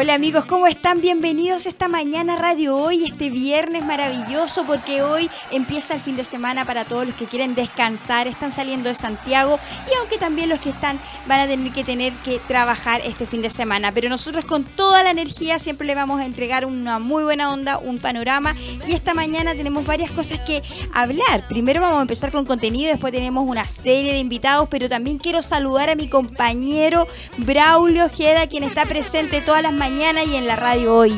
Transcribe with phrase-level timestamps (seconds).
[0.00, 1.00] Hola amigos, ¿cómo están?
[1.00, 6.64] Bienvenidos esta mañana Radio Hoy, este viernes maravilloso porque hoy empieza el fin de semana
[6.64, 9.58] para todos los que quieren descansar, están saliendo de Santiago
[9.90, 13.42] y aunque también los que están van a tener que tener que trabajar este fin
[13.42, 17.24] de semana, pero nosotros con toda la energía siempre le vamos a entregar una muy
[17.24, 18.54] buena onda, un panorama
[18.86, 20.62] y esta mañana tenemos varias cosas que
[20.94, 21.48] hablar.
[21.48, 25.42] Primero vamos a empezar con contenido, después tenemos una serie de invitados, pero también quiero
[25.42, 27.04] saludar a mi compañero
[27.38, 31.14] Braulio Ojeda, quien está presente todas las mañana y en la radio hoy.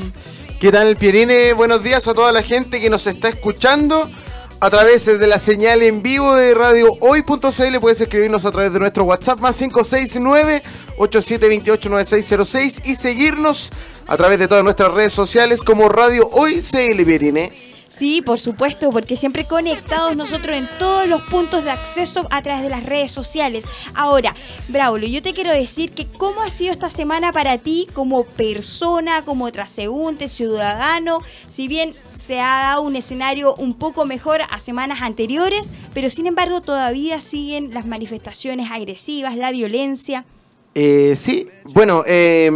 [0.60, 1.52] ¿Qué tal, Pierine?
[1.54, 4.08] Buenos días a toda la gente que nos está escuchando
[4.60, 7.80] a través de la señal en vivo de Radio Hoy.cl.
[7.80, 10.62] Puedes escribirnos a través de nuestro WhatsApp más 569
[10.98, 13.70] 8728 9606 y seguirnos
[14.06, 17.69] a través de todas nuestras redes sociales como Radio Hoy CL Pierine.
[17.90, 22.62] Sí, por supuesto, porque siempre conectados nosotros en todos los puntos de acceso a través
[22.62, 23.64] de las redes sociales.
[23.94, 24.32] Ahora,
[24.68, 29.24] Braulio, yo te quiero decir que cómo ha sido esta semana para ti como persona,
[29.24, 35.02] como transeúnte, ciudadano, si bien se ha dado un escenario un poco mejor a semanas
[35.02, 40.24] anteriores, pero sin embargo todavía siguen las manifestaciones agresivas, la violencia.
[40.76, 42.48] Eh, sí, bueno, eh,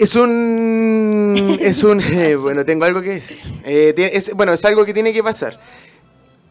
[0.00, 1.58] es un.
[1.60, 2.00] Es un.
[2.00, 3.38] Eh, bueno, tengo algo que decir.
[3.64, 5.60] Eh, bueno, es algo que tiene que pasar.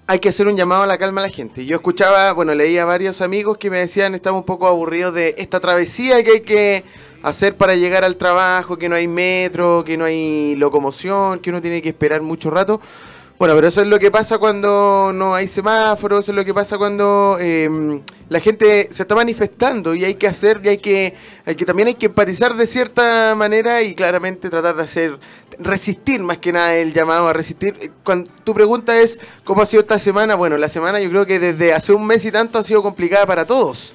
[0.05, 1.65] Hay que hacer un llamado a la calma a la gente.
[1.65, 5.35] Yo escuchaba, bueno, leía a varios amigos que me decían, estamos un poco aburridos de
[5.37, 6.83] esta travesía que hay que
[7.21, 11.61] hacer para llegar al trabajo, que no hay metro, que no hay locomoción, que uno
[11.61, 12.81] tiene que esperar mucho rato.
[13.39, 16.53] Bueno, pero eso es lo que pasa cuando no hay semáforos, eso es lo que
[16.53, 21.15] pasa cuando em, la gente se está manifestando y hay que hacer, y hay que,
[21.45, 25.19] hay que también hay que empatizar de cierta manera y claramente tratar de hacer,
[25.57, 27.93] resistir más que nada el llamado a resistir.
[28.43, 31.71] Tu pregunta es cómo ha sido esta semana, bueno, la semana yo creo que desde
[31.71, 33.93] hace un mes y tanto ha sido complicada para todos.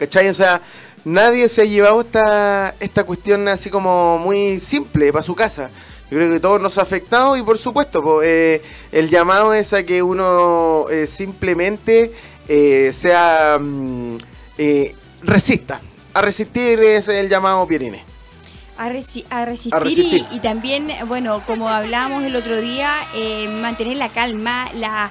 [0.00, 0.30] ¿Cachai?
[0.30, 0.62] O sea,
[1.04, 5.70] nadie se ha llevado esta, esta cuestión así como muy simple para su casa.
[6.10, 9.82] Yo creo que todos nos ha afectado y por supuesto, eh, el llamado es a
[9.82, 12.12] que uno eh, simplemente
[12.48, 14.16] eh, sea mm,
[15.22, 15.82] resista.
[16.14, 18.02] A resistir es el llamado Pierine.
[18.78, 22.92] A, resistir, Y, también, bueno, como hablábamos el otro día,
[23.60, 25.10] mantener la calma, la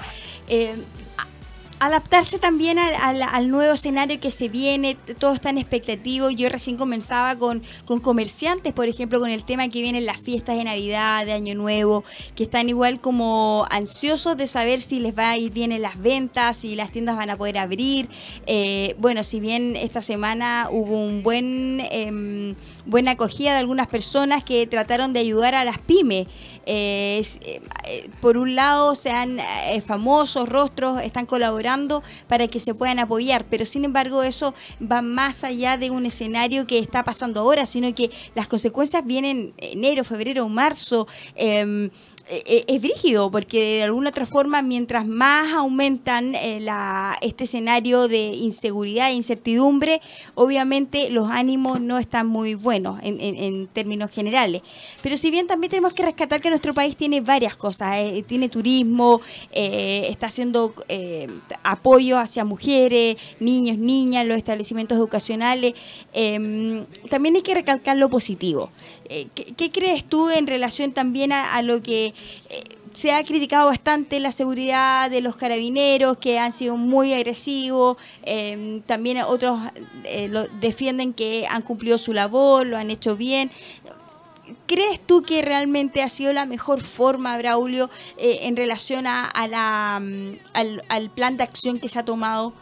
[1.80, 6.30] adaptarse también al, nuevo escenario que se viene, todo está en expectativo.
[6.30, 10.56] Yo recién comenzaba con, con comerciantes, por ejemplo, con el tema que vienen las fiestas
[10.56, 15.30] de Navidad, de Año Nuevo, que están igual como ansiosos de saber si les va
[15.30, 18.08] a ir bien en las ventas, si las tiendas van a poder abrir.
[18.46, 22.54] Eh, bueno, si bien esta semana hubo un buen eh,
[22.88, 26.26] buena acogida de algunas personas que trataron de ayudar a las pymes.
[26.64, 32.98] Eh, eh, por un lado, sean eh, famosos, rostros, están colaborando para que se puedan
[32.98, 37.66] apoyar, pero sin embargo eso va más allá de un escenario que está pasando ahora,
[37.66, 41.06] sino que las consecuencias vienen enero, febrero, marzo.
[42.30, 47.44] Eh, eh, es brígido, porque de alguna otra forma, mientras más aumentan eh, la, este
[47.44, 50.02] escenario de inseguridad e incertidumbre,
[50.34, 54.60] obviamente los ánimos no están muy buenos en, en, términos generales.
[55.02, 57.96] Pero si bien también tenemos que rescatar que nuestro país tiene varias cosas,
[58.26, 59.20] tiene turismo,
[59.52, 60.74] está haciendo
[61.62, 65.74] apoyo hacia mujeres, niños, niñas, los establecimientos educacionales,
[66.12, 68.70] em, también hay que recalcar lo positivo.
[69.08, 72.62] ¿Qué, crees tú en relación también a lo que eh,
[72.98, 77.96] se ha criticado bastante la seguridad de los carabineros, que han sido muy agresivos.
[78.24, 79.60] Em, también otros
[80.02, 80.28] eh,
[80.60, 83.52] defienden que han cumplido su labor, lo han hecho bien.
[84.66, 90.00] ¿Crees tú que realmente ha sido la mejor forma, Braulio, eh, en relación a, la,
[90.02, 90.38] mm,
[90.88, 92.52] al plan de acción que se ha tomado?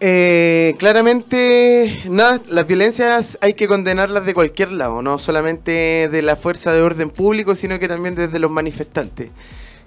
[0.00, 6.72] Eh, claramente, las violencias hay que condenarlas de cualquier lado, no solamente de la fuerza
[6.72, 9.30] de orden público, sino que también desde los manifestantes.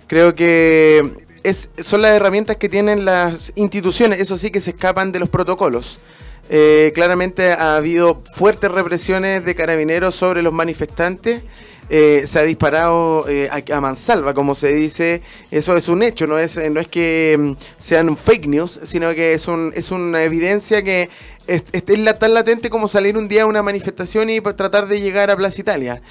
[0.08, 1.10] Creo que
[1.44, 5.30] es, son las herramientas que tienen las instituciones, eso sí que se escapan de los
[5.30, 6.00] protocolos.
[6.50, 11.44] Eh, claramente ha habido fuertes represiones de carabineros sobre los manifestantes.
[11.94, 15.22] Eh, se ha disparado eh, a, mansalva, como se dice.
[15.52, 19.34] Eso es un hecho, no es, no es que mm, sean fake news, sino que
[19.34, 21.10] es, un, es una evidencia que
[21.48, 21.66] es,
[22.18, 25.60] tan latente como salir un día a una manifestación y tratar de llegar a Plaza
[25.60, 26.02] Italia.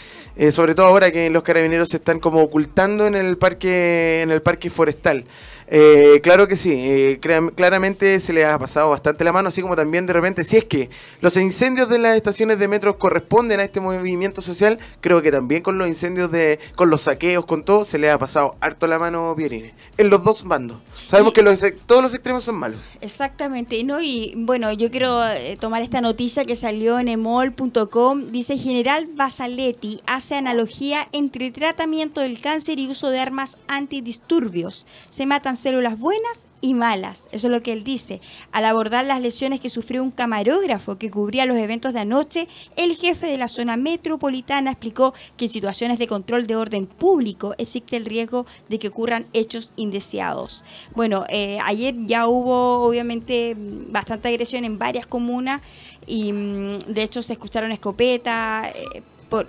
[0.52, 4.42] sobre todo ahora que los carabineros se están como ocultando en el parque, en el
[4.42, 5.24] parque forestal.
[5.72, 7.20] Eh, claro que sí, eh,
[7.54, 10.64] claramente se le ha pasado bastante la mano, así como también de repente, si es
[10.64, 10.90] que
[11.20, 15.62] los incendios de las estaciones de metro corresponden a este movimiento social, creo que también
[15.62, 18.98] con los incendios de, con los saqueos, con todo, se le ha pasado harto la
[18.98, 20.78] mano Pierine, en los dos bandos.
[21.08, 22.80] Sabemos que los, todos los extremos son malos.
[23.00, 24.00] Exactamente, ¿no?
[24.00, 30.00] Y bueno, yo quiero eh, tomar esta noticia que salió en emol.com, dice General Basaletti
[30.06, 34.84] hace analogía entre tratamiento del cáncer y uso de armas antidisturbios.
[35.10, 37.28] Se matan células buenas y malas.
[37.32, 38.20] Eso es lo que él dice.
[38.52, 42.96] Al abordar las lesiones que sufrió un camarógrafo que cubría los eventos de anoche, el
[42.96, 47.96] jefe de la zona metropolitana explicó que en situaciones de control de orden público existe
[47.96, 50.64] el riesgo de que ocurran hechos indeseados.
[50.94, 55.60] Bueno, eh, ayer ya hubo obviamente bastante agresión en varias comunas
[56.06, 58.68] y mm, de hecho se escucharon escopetas.
[58.74, 59.02] Eh,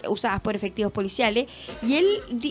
[0.07, 1.47] usadas por efectivos policiales.
[1.81, 2.05] Y él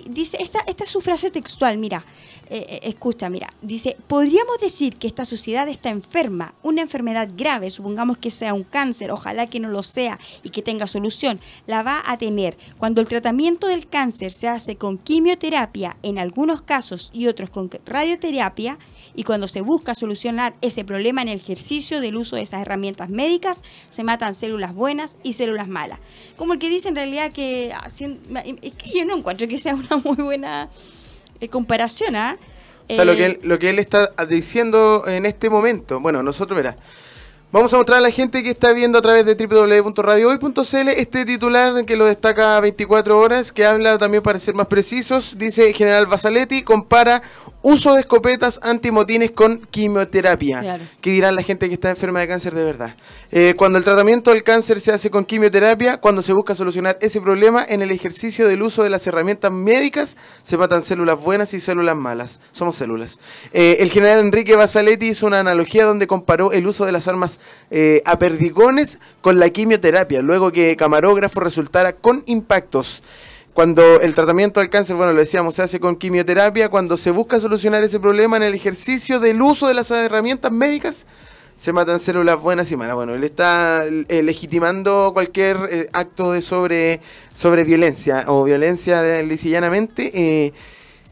[0.08, 2.04] dice, esta, esta es su frase textual, mira,
[2.52, 7.70] eh, eh, escucha, mira, dice, podríamos decir que esta sociedad está enferma, una enfermedad grave,
[7.70, 11.38] supongamos que sea un cáncer, ojalá que no lo sea y que tenga solución,
[11.68, 12.58] la va a tener.
[12.76, 17.70] Cuando el tratamiento del cáncer se hace con quimioterapia, en algunos casos y otros con
[17.86, 18.80] radioterapia,
[19.14, 23.10] y cuando se busca solucionar ese problema en el ejercicio del uso de esas herramientas
[23.10, 23.60] médicas,
[23.90, 26.00] se matan células buenas y células malas.
[26.36, 29.98] Como el que dice en realidad que, es que yo no encuentro que sea una
[29.98, 30.68] muy buena
[31.40, 32.36] eh, comparación, ¿ah?
[32.88, 36.22] O sea, lo, que eh, él, lo que él está diciendo en este momento, bueno,
[36.22, 36.76] nosotros, verá,
[37.52, 41.84] Vamos a mostrar a la gente que está viendo a través de www.radiohoy.cl este titular
[41.84, 46.62] que lo destaca 24 horas, que habla también para ser más precisos, dice General Basaletti,
[46.62, 47.22] compara
[47.62, 50.78] uso de escopetas antimotines con quimioterapia.
[51.00, 52.94] ¿Qué dirá la gente que está enferma de cáncer de verdad?
[53.32, 57.20] Eh, cuando el tratamiento del cáncer se hace con quimioterapia, cuando se busca solucionar ese
[57.20, 61.58] problema en el ejercicio del uso de las herramientas médicas, se matan células buenas y
[61.58, 62.40] células malas.
[62.52, 63.18] Somos células.
[63.52, 67.39] Eh, el general Enrique Basaletti hizo una analogía donde comparó el uso de las armas
[67.70, 73.02] eh, a perdigones con la quimioterapia, luego que camarógrafo resultara con impactos.
[73.52, 77.40] Cuando el tratamiento del cáncer, bueno, lo decíamos, se hace con quimioterapia, cuando se busca
[77.40, 81.06] solucionar ese problema en el ejercicio del uso de las herramientas médicas,
[81.60, 82.94] se matan células buenas y malas.
[82.94, 87.00] Bueno, él está eh, legitimando cualquier eh, acto de sobre,
[87.34, 90.10] sobre violencia o violencia lisillanamente.
[90.14, 90.52] Eh,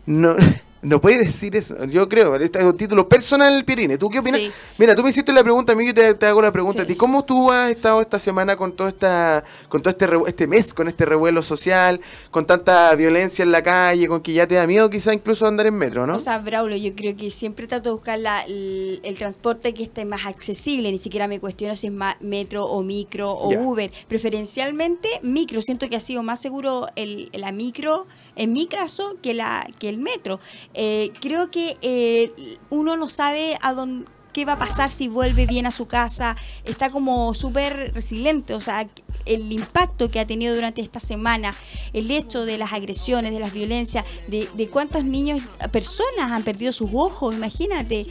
[0.07, 0.35] no,
[0.83, 3.99] no puede decir eso, yo creo, este es un título personal, Pirine.
[3.99, 4.41] ¿Tú qué opinas?
[4.77, 6.95] Mira, tú me hiciste la pregunta a mí, yo te, hago la pregunta a ti.
[6.95, 10.87] ¿Cómo tú has estado esta semana con todo esta, con todo este, este mes, con
[10.87, 14.89] este revuelo social, con tanta violencia en la calle, con que ya te da miedo
[14.89, 16.17] quizá incluso andar en metro, ¿no?
[16.17, 20.27] O sea, Braulio, yo creo que siempre trato de buscar el, transporte que esté más
[20.27, 23.91] accesible, ni siquiera me cuestiono si es más metro o micro o Uber.
[24.07, 29.35] Preferencialmente micro, siento que ha sido más seguro el, la micro, en mi caso, que,
[29.35, 30.39] la, que el metro.
[30.81, 35.47] Eh, creo que eh, uno no sabe a dónde qué va a pasar si vuelve
[35.47, 38.87] bien a su casa, está como súper resiliente, o sea,
[39.25, 41.53] el impacto que ha tenido durante esta semana,
[41.93, 45.43] el hecho de las agresiones, de las violencias, de, de cuántos niños,
[45.73, 48.07] personas han perdido sus ojos, imagínate,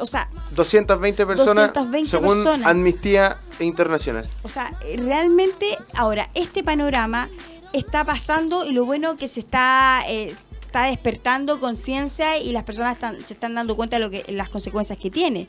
[0.00, 0.30] o sea...
[0.54, 4.28] 220 personas 220 según Amnistía Internacional.
[4.44, 7.28] O sea, realmente, ahora, este panorama
[7.72, 10.02] está pasando y lo bueno que se está...
[10.08, 10.32] Eh,
[10.74, 14.98] está despertando conciencia y las personas se están dando cuenta de lo que, las consecuencias
[14.98, 15.46] que tiene.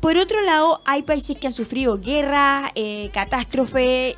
[0.00, 4.16] Por otro lado, hay países que han sufrido guerra, eh, catástrofe, eh,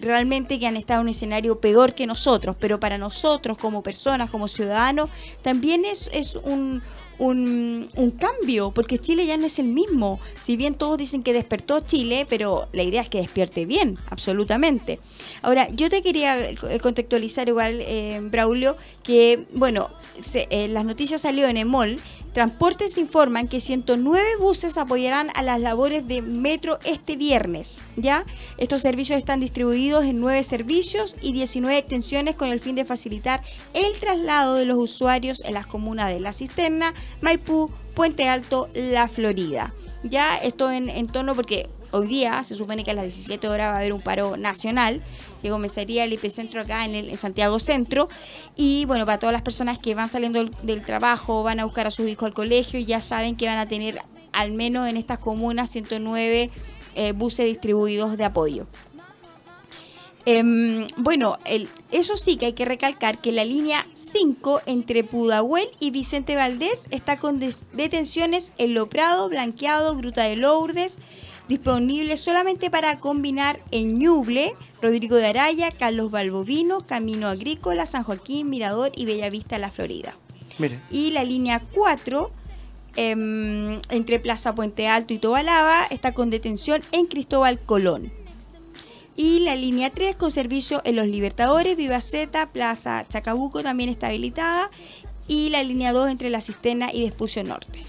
[0.00, 4.30] realmente que han estado en un escenario peor que nosotros, pero para nosotros como personas,
[4.30, 5.10] como ciudadanos,
[5.42, 6.82] también es, es un,
[7.22, 10.18] un, un, cambio, porque Chile ya no es el mismo.
[10.40, 14.98] Si bien todos dicen que despertó Chile, pero la idea es que despierte bien, absolutamente.
[15.40, 16.50] Ahora, yo te quería
[16.80, 19.90] contextualizar igual, eh, Braulio, que, bueno,
[20.34, 22.00] eh, las noticias salió en EMOL
[22.32, 27.80] Transportes informan que 109 buses apoyarán a las labores de metro este viernes.
[27.96, 28.24] ¿ya?
[28.56, 33.42] Estos servicios están distribuidos en 9 servicios y 19 extensiones con el fin de facilitar
[33.74, 39.08] el traslado de los usuarios en las comunas de La Cisterna, Maipú, Puente Alto, La
[39.08, 39.74] Florida.
[40.02, 43.68] Ya esto en, en torno porque hoy día se supone que a las 17 horas
[43.68, 45.02] va a haber un paro nacional
[45.42, 48.08] que comenzaría el epicentro acá en, el, Santiago Centro.
[48.56, 51.90] Y bueno, para todas las personas que van saliendo del, trabajo, van a buscar a
[51.90, 54.00] sus hijos al colegio, ya saben que van a tener
[54.32, 56.50] al menos en estas comunas 109
[56.94, 58.66] eh, buses distribuidos de apoyo.
[60.24, 61.36] Em, bueno,
[61.90, 66.86] eso sí que hay que recalcar que la línea 5 entre Pudahuel y Vicente Valdés
[66.90, 70.98] está con detenciones en Loprado, Blanqueado, Gruta de Lourdes,
[71.52, 78.48] disponible solamente para combinar en Ñuble, Rodrigo de Araya, Carlos Balbovino, Camino Agrícola, San Joaquín,
[78.48, 80.14] Mirador y Bellavista, La Florida.
[80.90, 82.30] Y la línea 4
[82.96, 88.10] em, entre Plaza Puente Alto y Tobalaba está con detención en Cristóbal Colón.
[89.14, 94.70] Y la línea 3 con servicio en Los Libertadores, Vivaceta, Plaza Chacabuco también está habilitada.
[95.28, 97.80] Y la línea 2 entre La Cisterna y Vespucio Norte.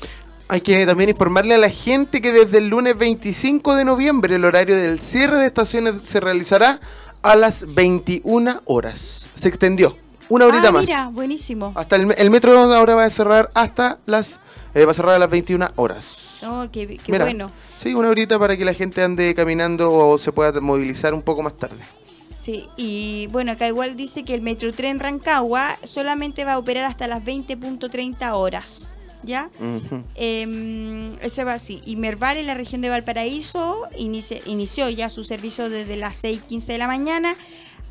[0.53, 4.45] Hay que también informarle a la gente que desde el lunes 25 de noviembre el
[4.45, 6.79] horario del cierre de estaciones se realizará
[7.23, 9.29] a las 21 horas.
[9.33, 9.97] Se extendió.
[10.29, 10.85] Una horita ah, más.
[10.85, 11.73] Mira, buenísimo.
[11.73, 14.39] Hasta el, el, metro ahora va a cerrar hasta las
[14.75, 16.43] eh, va a cerrar a las 21 horas.
[16.47, 17.49] Oh, qué, qué bueno.
[17.81, 21.41] Sí, una horita para que la gente ande caminando o se pueda movilizar un poco
[21.41, 21.81] más tarde.
[22.29, 26.85] Sí, y bueno, acá igual dice que el metro tren Rancagua solamente va a operar
[26.85, 28.97] hasta las 20.30 horas.
[29.23, 29.49] ¿Ya?
[30.15, 31.81] Em, ese va así.
[31.85, 36.77] Y Merval en la región de Valparaíso inició ya su servicio desde las 6.15 de
[36.77, 37.35] la mañana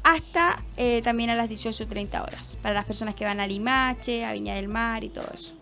[0.03, 2.59] hasta eh, también a las 18.30 horas.
[2.61, 5.55] Para las personas que van a Limache, a Viña del Mar y todo eso.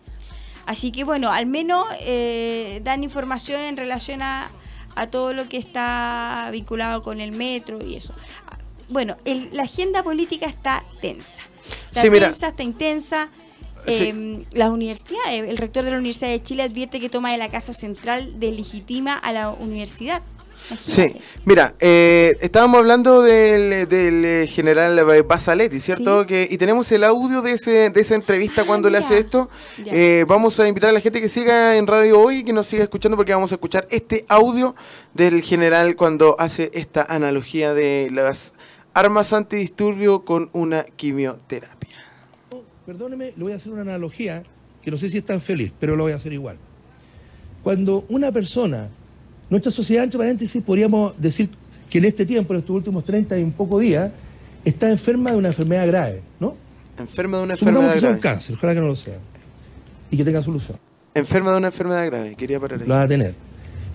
[0.66, 4.50] Así que bueno, al menos eh, dan información en relación a,
[5.10, 8.12] todo lo que está vinculado con el metro y eso.
[8.90, 11.42] Bueno, la agenda política está tensa.
[11.86, 13.30] Está tensa, está intensa.
[13.86, 17.48] Em, las universidades, el rector de la Universidad de Chile advierte que toma de la
[17.48, 20.22] Casa Central delegitima a la universidad.
[20.78, 26.26] Sí, mira, eh, estábamos hablando del, del eh, general Basaletti, ¿cierto?
[26.26, 29.48] Que, y tenemos el audio de, ese, de esa entrevista ah, cuando le hace esto.
[29.86, 32.84] Eh, vamos a invitar a la gente que siga en radio hoy, que nos siga
[32.84, 34.76] escuchando, porque vamos a escuchar este audio
[35.14, 38.52] del general cuando hace esta analogía de las
[38.94, 41.79] armas antidisturbio con una quimioterapia.
[42.86, 44.42] Perdóneme, le voy a hacer una analogía
[44.82, 46.56] que no sé si es tan feliz, pero lo voy a hacer igual.
[47.62, 48.88] Cuando una persona
[49.50, 51.50] nuestra sociedad, entre paréntesis, podríamos decir
[51.90, 54.12] que en este tiempo, en estos últimos 30 y un poco días,
[54.64, 56.54] está enferma de una enfermedad grave, ¿no?
[56.96, 58.14] Enferma de una enfermedad que grave.
[58.14, 59.18] un cáncer, ojalá que no lo sea.
[60.08, 60.78] Y que tenga solución.
[61.14, 62.86] Enferma de una enfermedad grave, quería parar ahí.
[62.86, 63.34] Lo va a tener.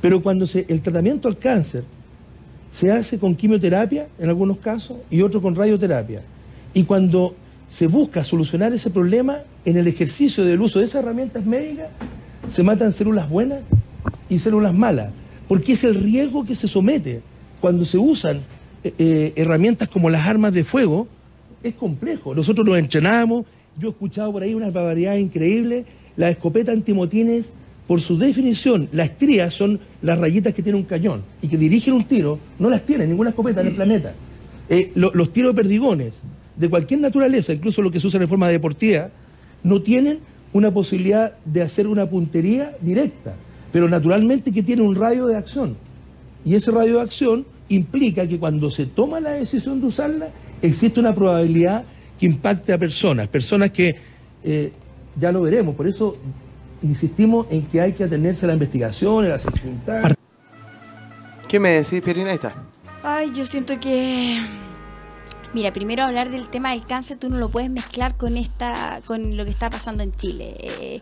[0.02, 1.86] Pero cuando se, el tratamiento al cáncer
[2.74, 6.22] se hace con quimioterapia, en algunos casos, y otros con radioterapia.
[6.74, 7.34] Y cuando
[7.68, 11.88] se busca solucionar ese problema, en el ejercicio del uso de esas herramientas médicas,
[12.50, 13.62] se matan células buenas
[14.30, 15.10] y células malas
[15.48, 17.22] porque es el riesgo que se somete
[17.62, 18.42] cuando se usan
[18.84, 21.08] eh, eh, herramientas como las armas de fuego,
[21.64, 22.36] es complejo.
[22.36, 23.46] Nosotros nos entrenamos,
[23.78, 25.86] yo he escuchado por ahí unas barbaridades increíbles,
[26.18, 27.50] la escopeta antimotines,
[27.88, 31.94] por su definición, las estrías son las rayitas que tiene un cañón y que dirigen
[31.94, 34.14] un tiro, no las tiene ninguna escopeta en el planeta.
[34.70, 36.14] Eh, los tiros de perdigones,
[36.56, 39.10] de cualquier naturaleza, incluso los que se usan en forma deportiva,
[39.64, 40.20] no tienen
[40.54, 43.36] una posibilidad de hacer una puntería directa
[43.76, 45.76] pero naturalmente que tiene un radio de acción.
[46.46, 50.30] Y ese radio de acción implica que cuando se toma la decisión de usarla,
[50.62, 51.84] existe una probabilidad
[52.18, 53.98] que impacte a personas, personas que
[54.46, 54.72] eh,
[55.20, 56.16] ya lo veremos, por eso
[56.82, 60.16] insistimos en que hay que atenerse a la investigación, a la seguridad.
[61.46, 62.30] ¿Qué me decís, Pierina?
[62.30, 62.56] Ahí está.
[63.04, 64.40] Ay, yo siento que
[65.56, 69.38] Mira, primero hablar del tema del cáncer, tú no lo puedes mezclar con esta, con
[69.38, 70.54] lo que está pasando en Chile.
[70.60, 71.02] Eh,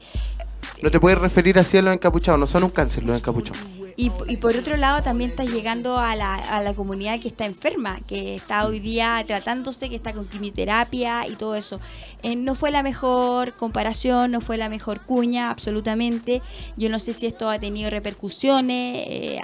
[0.84, 3.60] no te puedes referir así a los encapuchados, no son un cáncer los encapuchados.
[3.96, 8.00] Y, por otro lado también está llegando a la, a la comunidad que está enferma,
[8.08, 11.80] que está hoy día tratándose, que está con quimioterapia y todo eso.
[12.24, 16.42] Eh, no fue la mejor comparación, no fue la mejor cuña, absolutamente.
[16.76, 19.40] Yo no sé si esto ha tenido repercusiones, eh,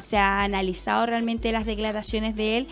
[0.00, 2.68] se ha analizado realmente las declaraciones de él.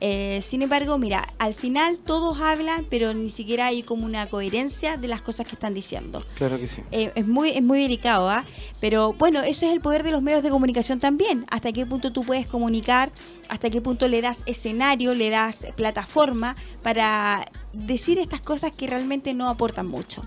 [0.00, 4.96] Eh, sin embargo, mira, al final todos hablan, pero ni siquiera hay como una coherencia
[4.96, 6.24] de las cosas que están diciendo.
[6.36, 6.82] Claro que sí.
[6.90, 8.44] Es, muy, es muy delicado, ¿ah?
[8.80, 10.57] Pero bueno, eso es el poder de los medios de comunicación
[11.00, 11.46] también.
[11.50, 13.10] Hasta qué punto tú puedes comunicar,
[13.48, 19.34] hasta qué punto le das escenario, le das plataforma para decir estas cosas que realmente
[19.34, 20.22] no aportan mucho.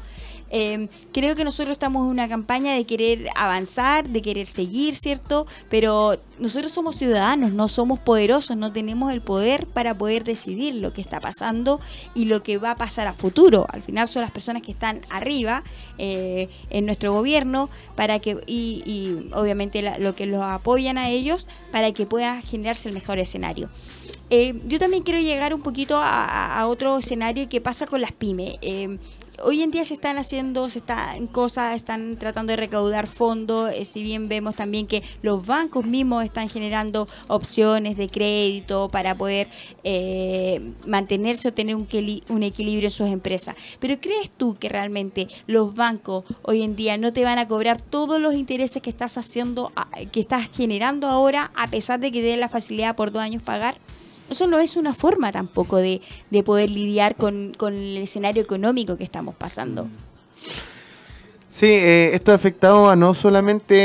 [0.51, 5.47] Em, creo que nosotros estamos en una campaña de querer avanzar, de querer seguir, ¿cierto?
[5.69, 10.91] Pero nosotros somos ciudadanos, no somos poderosos, no tenemos el poder para poder decidir lo
[10.91, 11.79] que está pasando
[12.13, 13.65] y lo que va a pasar a futuro.
[13.69, 15.63] Al final son las personas que están arriba
[15.97, 21.93] eh, en nuestro gobierno para que y, obviamente lo que los apoyan a ellos para
[21.93, 23.69] que pueda generarse el mejor escenario.
[24.29, 28.55] Eh, yo también quiero llegar un poquito a, otro escenario que pasa con las pymes.
[28.61, 28.97] Eh,
[29.43, 33.85] hoy en día se están haciendo, se están cosas, están tratando de recaudar fondos, eh,
[33.85, 39.49] si bien vemos también que los bancos mismos están generando opciones de crédito para poder
[39.83, 41.87] eh, mantenerse o tener un,
[42.29, 43.55] un equilibrio en sus empresas.
[43.79, 47.81] Pero ¿crees tú que realmente los bancos hoy en día no te van a cobrar
[47.81, 49.71] todos los intereses que estás haciendo,
[50.11, 53.77] que estás generando ahora, a pesar de que den la facilidad por dos años pagar?
[54.31, 56.01] Eso no es una forma tampoco de,
[56.45, 59.89] poder lidiar con, el escenario económico que estamos pasando.
[61.49, 63.75] Sí, eh, esto ha afectado a no solamente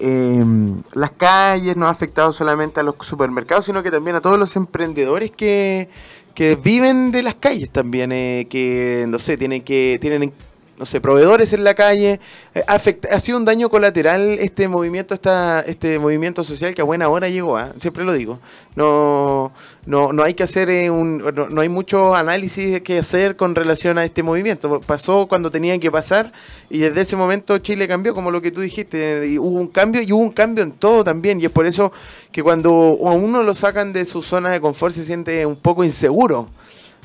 [0.00, 0.44] eh,
[0.92, 4.54] las calles, no ha afectado solamente a los supermercados, sino que también a todos los
[4.54, 5.88] emprendedores que,
[6.36, 10.32] que viven de las calles también, eh, que no sé, tienen que tienen
[10.76, 12.20] no sé, proveedores en la calle.
[12.54, 17.08] Eh, ha sido un daño colateral este movimiento, esta, este movimiento social que a buena
[17.08, 17.72] hora llegó, ¿ah?
[17.78, 18.40] siempre lo digo.
[18.74, 19.52] No,
[19.86, 23.98] no, no hay que hacer eh, un, no, hay mucho análisis que hacer con relación
[23.98, 24.80] a este movimiento.
[24.80, 26.32] Pasó cuando tenía que pasar
[26.70, 30.02] y desde ese momento Chile cambió, como lo que tú dijiste, y hubo un cambio
[30.02, 31.40] y hubo un cambio en todo también.
[31.40, 31.92] Y es por eso
[32.32, 32.70] que cuando
[33.04, 36.48] a uno lo sacan de su zona de confort se siente un poco inseguro.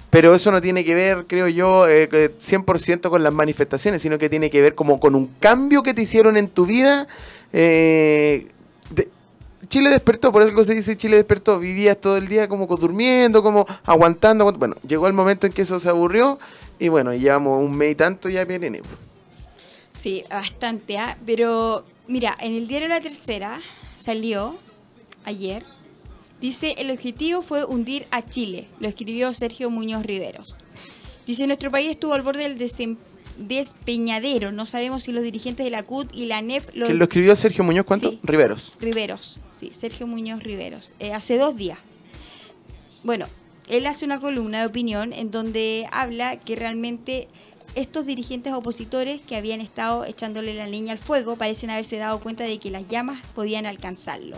[0.10, 4.30] Pero eso no tiene que ver, creo yo, eh, 100% con las manifestaciones, sino que
[4.30, 7.08] tiene que ver como con un cambio que te hicieron en tu vida.
[7.54, 8.48] Eh,
[9.70, 11.60] Chile despertó, por eso se dice Chile despertó.
[11.60, 14.52] Vivías todo el día como durmiendo, como aguantando.
[14.54, 16.40] Bueno, llegó el momento en que eso se aburrió
[16.80, 18.82] y bueno, llevamos un mes y tanto ya viene.
[19.94, 21.18] Sí, bastante, ¿ah?
[21.26, 23.60] pero mira, en el diario La Tercera
[23.96, 24.56] salió
[25.26, 25.66] ayer
[26.42, 30.56] Dice, el objetivo fue hundir a Chile, lo escribió Sergio Muñoz Riveros.
[31.28, 32.58] Dice, nuestro país estuvo al borde del
[33.38, 34.52] despeñadero.
[34.52, 36.70] No sabemos si los dirigentes de la CUT y la NEF...
[36.74, 38.18] Lo, lo escribió Sergio Muñoz cuánto?
[38.24, 38.74] Riveros.
[38.80, 40.92] Riveros, sí, Sergio Muñoz Riveros.
[41.00, 41.78] Eh, hace dos días.
[43.04, 43.28] Bueno,
[43.68, 47.28] él hace una columna de opinión en donde habla que realmente
[47.76, 52.44] estos dirigentes opositores que habían estado echándole la leña al fuego parecen haberse dado cuenta
[52.44, 54.38] de que las llamas podían alcanzarlo.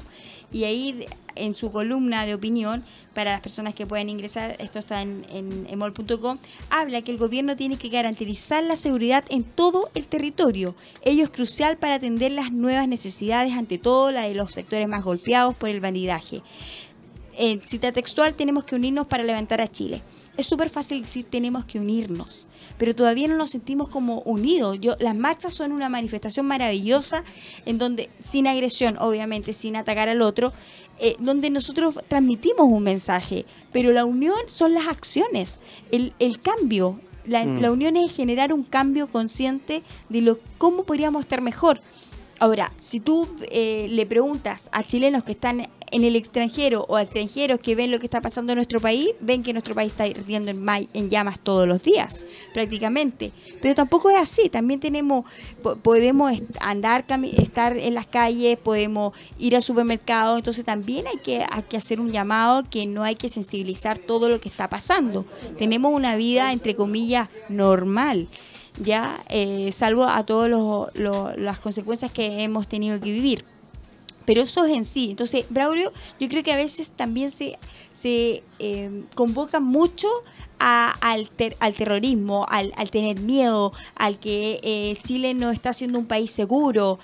[0.51, 1.05] Y ahí
[1.35, 2.83] en su columna de opinión,
[3.13, 6.37] para las personas que pueden ingresar, esto está en, en emol.com,
[6.69, 10.75] habla que el gobierno tiene que garantizar la seguridad en todo el territorio.
[11.03, 15.03] Ello es crucial para atender las nuevas necesidades, ante todo la de los sectores más
[15.03, 16.41] golpeados por el bandidaje.
[17.37, 20.01] En cita textual, tenemos que unirnos para levantar a Chile.
[20.37, 22.47] Es súper fácil decir tenemos que unirnos
[22.81, 24.79] pero todavía no nos sentimos como unidos.
[24.81, 27.23] Yo, las marchas son una manifestación maravillosa
[27.65, 30.51] en donde, sin agresión, obviamente, sin atacar al otro,
[30.99, 35.59] eh, donde nosotros transmitimos un mensaje, pero la unión son las acciones,
[35.91, 36.99] el, el cambio.
[37.25, 37.61] La, mm.
[37.61, 41.79] la, unión es generar un cambio consciente de lo cómo podríamos estar mejor.
[42.39, 47.59] Ahora, si tú eh, le preguntas a chilenos que están en el extranjero o extranjeros
[47.59, 50.51] que ven lo que está pasando en nuestro país, ven que nuestro país está ardiendo
[50.51, 52.23] en, llamas todos los días,
[52.53, 53.31] prácticamente.
[53.61, 55.25] Pero tampoco es así, también tenemos,
[55.83, 57.05] podemos andar,
[57.37, 61.99] estar en las calles, podemos ir al supermercado, entonces también hay que, hay que hacer
[61.99, 65.25] un llamado que no hay que sensibilizar todo lo que está pasando.
[65.57, 68.27] Tenemos una vida, entre comillas, normal
[68.79, 70.49] ya eh, salvo a todas
[71.37, 73.43] las consecuencias que hemos tenido que vivir
[74.25, 75.11] pero eso es en sí.
[75.11, 77.57] Entonces, Braulio, yo creo que a veces también se,
[77.93, 80.07] se eh, convoca mucho
[80.59, 81.29] al,
[81.59, 86.31] al terrorismo, al, al, tener miedo, al que eh, Chile no está siendo un país
[86.31, 86.99] seguro.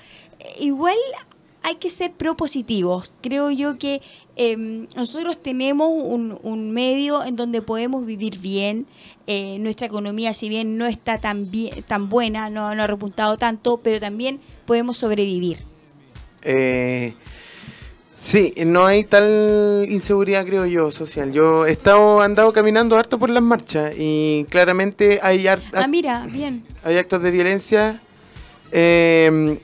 [0.59, 0.97] Igual
[1.63, 3.13] hay que ser propositivos.
[3.21, 4.01] Creo yo que
[4.35, 8.87] em, nosotros tenemos un, un, medio en donde podemos vivir bien.
[9.25, 13.37] Eh, nuestra economía, si bien no está tan, bien, tan buena, no, no ha repuntado
[13.37, 15.65] tanto, pero también podemos sobrevivir.
[16.49, 17.13] Eh,
[18.15, 21.33] sí, no hay tal inseguridad, creo yo, social.
[21.33, 25.57] Yo he estado andado caminando harto por las marchas y claramente hay ah,
[25.89, 26.65] mira, bien.
[26.85, 28.01] Hay actos de violencia,
[28.71, 29.59] eh,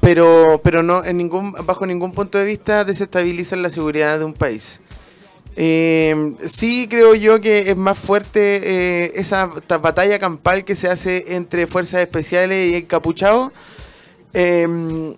[0.00, 4.34] pero pero no en ningún bajo ningún punto de vista desestabilizan la seguridad de un
[4.34, 4.80] país.
[5.58, 11.34] Eh, sí creo yo que es más fuerte eh, esa batalla campal que se hace
[11.34, 13.52] entre fuerzas especiales y encapuchados.
[14.34, 15.16] Eh,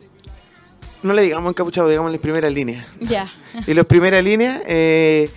[1.02, 2.86] no le digamos encapuchado, digamos en primera línea.
[3.00, 3.30] Ya.
[3.66, 5.30] y los primera línea, eh,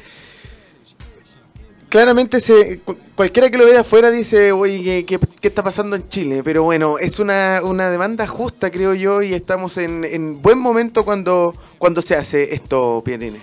[1.90, 2.80] claramente se,
[3.16, 6.42] cualquiera que lo vea afuera dice, oye, ¿qué, está pasando en Chile?
[6.44, 11.04] Pero bueno, es una, una demanda justa, creo yo, y estamos en, en buen momento
[11.04, 13.42] cuando, cuando se hace esto, Pierine.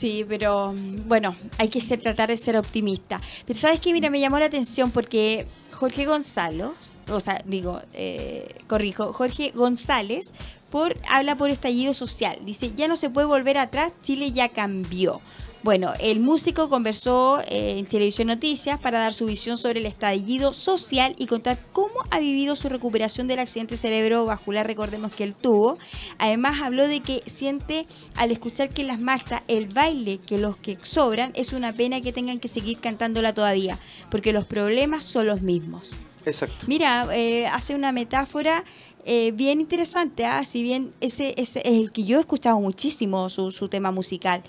[0.00, 0.74] Sí, pero
[1.06, 3.20] bueno, hay que ser, tratar de ser optimista.
[3.46, 6.74] Pero sabes que, mira, me llamó la atención porque Jorge Gonzalo,
[7.10, 10.30] o sea, digo, eh, corrijo, Jorge González,
[10.70, 12.38] por, habla por estallido social.
[12.44, 15.20] Dice, ya no se puede volver atrás, Chile ya cambió.
[15.62, 20.54] Bueno, el músico conversó eh, en Televisión Noticias para dar su visión sobre el estallido
[20.54, 25.76] social y contar cómo ha vivido su recuperación del accidente cerebrovascular, recordemos que él tuvo.
[26.16, 27.84] Además habló de que siente
[28.16, 32.14] al escuchar que las marchas el baile que los que sobran es una pena que
[32.14, 33.78] tengan que seguir cantándola todavía,
[34.10, 35.94] porque los problemas son los mismos.
[36.24, 36.66] Exacto.
[36.66, 38.64] Mira, eh, hace una metáfora
[39.04, 40.44] eh, bien interesante, ¿ah?
[40.44, 44.42] si bien ese, es el que yo he escuchado muchísimo, su, tema musical.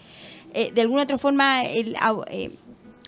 [0.54, 1.96] Eh, de alguna otra forma, el,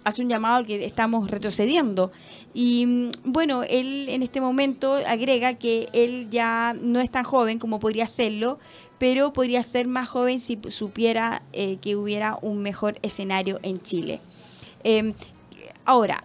[0.06, 2.12] hace un llamado que estamos retrocediendo.
[2.54, 7.60] Y mm, bueno, él en este momento agrega que él ya no es tan joven
[7.60, 8.60] como podría serlo,
[8.97, 14.21] pero podría ser más joven si supiera que hubiera un mejor escenario en Chile.
[14.86, 15.13] Em,
[15.84, 16.23] ahora,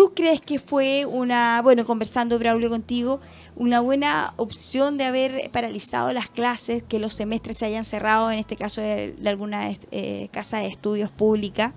[0.00, 3.20] ¿tú crees que fue una, bueno, conversando Braulio contigo,
[3.54, 8.38] una buena opción de haber paralizado las clases, que los semestres se hayan cerrado, en
[8.38, 11.74] este caso de, alguna eh, casa de estudios pública?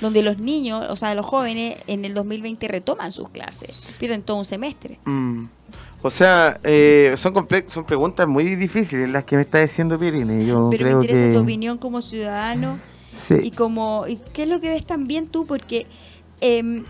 [0.00, 4.38] donde los niños, o sea, los jóvenes en el 2020 retoman sus clases, pierden todo
[4.38, 4.98] un semestre.
[5.04, 5.44] Mm.
[6.02, 7.34] O sea, eh, son
[7.68, 10.44] son preguntas muy difíciles las que me está diciendo Pirine.
[10.44, 11.34] Yo Pero creo me interesa que...
[11.34, 12.80] tu opinión como ciudadano
[13.40, 15.86] y como y qué es lo que ves también tú, porque
[16.40, 16.84] em,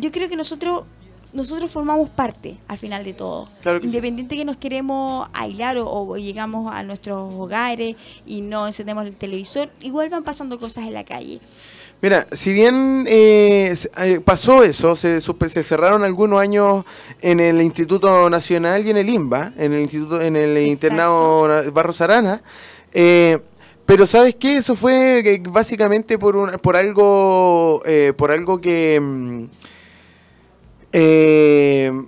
[0.00, 0.84] yo creo que nosotros
[1.32, 3.48] nosotros formamos parte al final de todo.
[3.82, 9.68] Independiente que nos queremos aislar o, llegamos a nuestros hogares y no encendemos el televisor,
[9.80, 11.40] igual van pasando cosas en la calle.
[12.02, 16.84] Mira, si bien eh, eh, pasó eso, se, se, cerraron algunos años
[17.20, 22.00] en el Instituto Nacional y en el INBA, en el instituto, en el internado Barros
[22.00, 22.42] Arana,
[22.94, 23.38] eh,
[23.84, 27.82] pero sabes qué, eso fue básicamente por un, por algo,
[28.16, 29.48] por algo que,
[30.92, 32.06] mm,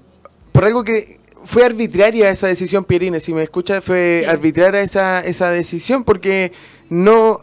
[0.53, 5.51] por algo que fue arbitraria esa decisión, Pierine, si me escucha, fue arbitraria esa, esa
[5.51, 6.53] decisión porque
[6.88, 7.38] no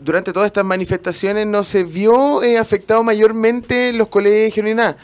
[0.00, 4.96] durante todas estas manifestaciones no se vio eh, afectado mayormente los colegios ni nada.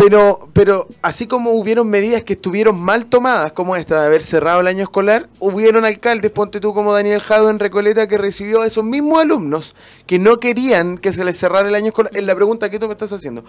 [0.00, 4.62] Pero, pero así como hubieron medidas que estuvieron mal tomadas, como esta de haber cerrado
[4.62, 8.66] el año escolar, hubieron alcaldes, ponte tú como Daniel Jado en Recoleta, que recibió a
[8.66, 12.16] esos mismos alumnos que no querían que se les cerrara el año escolar.
[12.16, 13.44] Es la pregunta que tú me estás haciendo.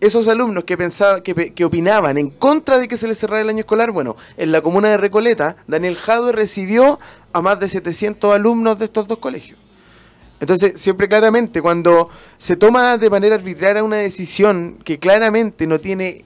[0.00, 3.48] Esos alumnos que pensaban, que, que opinaban en contra de que se les cerrara el
[3.48, 7.00] año escolar, bueno, en la comuna de Recoleta, Daniel Jado recibió
[7.32, 9.58] a más de 700 alumnos de estos dos colegios.
[10.40, 16.24] Entonces, siempre claramente, cuando se toma de manera arbitraria una decisión que claramente no tiene,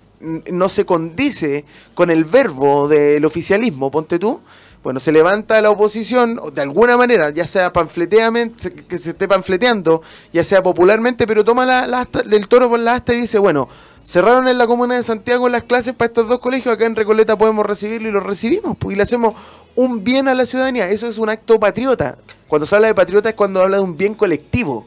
[0.51, 4.41] no se condice con el verbo del oficialismo, ponte tú,
[4.83, 10.03] bueno, se levanta la oposición de alguna manera, ya sea panfleteamente, que se esté panfleteando,
[10.33, 13.69] ya sea popularmente, pero toma la, el toro por la asta y dice, bueno,
[14.05, 17.39] cerraron en la comuna de Santiago las clases para estos dos colegios, acá en Recoleta
[17.39, 19.35] podemos recibirlo y lo recibimos, pues, y le hacemos
[19.75, 20.89] un bien a la ciudadanía.
[20.89, 22.19] Eso es un acto patriota.
[22.49, 24.87] Cuando se habla de patriota es cuando habla de un bien colectivo.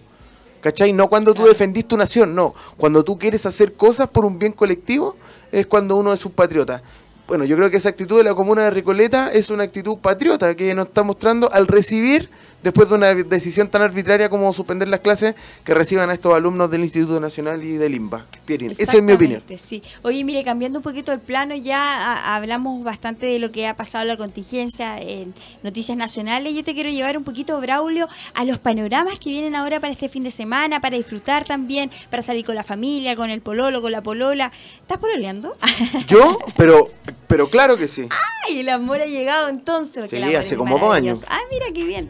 [0.61, 0.93] ¿Cachai?
[0.93, 2.55] No cuando tú defendís tu nación, no.
[2.77, 5.15] Cuando tú quieres hacer cosas por un bien colectivo
[5.51, 6.81] es cuando uno es un patriota.
[7.27, 10.55] Bueno, yo creo que esa actitud de la comuna de Recoleta es una actitud patriota
[10.55, 12.29] que nos está mostrando al recibir
[12.65, 16.71] después de una decisión tan arbitraria como suspender las clases que reciban a estos alumnos
[16.71, 18.25] del Instituto Nacional y del IMBA.
[18.47, 19.43] esa es mi opinión.
[19.55, 19.83] Sí.
[20.01, 24.03] Oye, mire, cambiando un poquito el plano, ya hablamos bastante de lo que ha pasado
[24.05, 26.55] la contingencia en noticias nacionales.
[26.55, 30.09] Yo te quiero llevar un poquito, Braulio, a los panoramas que vienen ahora para este
[30.09, 33.91] fin de semana, para disfrutar también, para salir con la familia, con el pololo, con
[33.91, 34.51] la polola.
[34.81, 35.55] ¿Estás pololeando?
[36.07, 36.89] Yo, pero,
[37.27, 38.07] pero claro que sí.
[38.47, 38.59] ¡Ay!
[38.59, 40.09] El amor ha llegado entonces.
[40.09, 41.23] Sí, hace como dos años.
[41.27, 42.09] Ah, mira qué bien.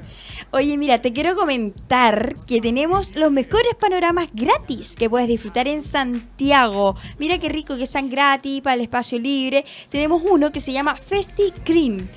[0.52, 5.82] Oye, mira, te quiero comentar que tenemos los mejores panoramas gratis que puedes disfrutar en
[5.82, 6.96] Santiago.
[7.20, 9.66] Mira qué rico que sean gratis para el espacio libre.
[9.90, 12.10] Tenemos uno que se llama Festi Green.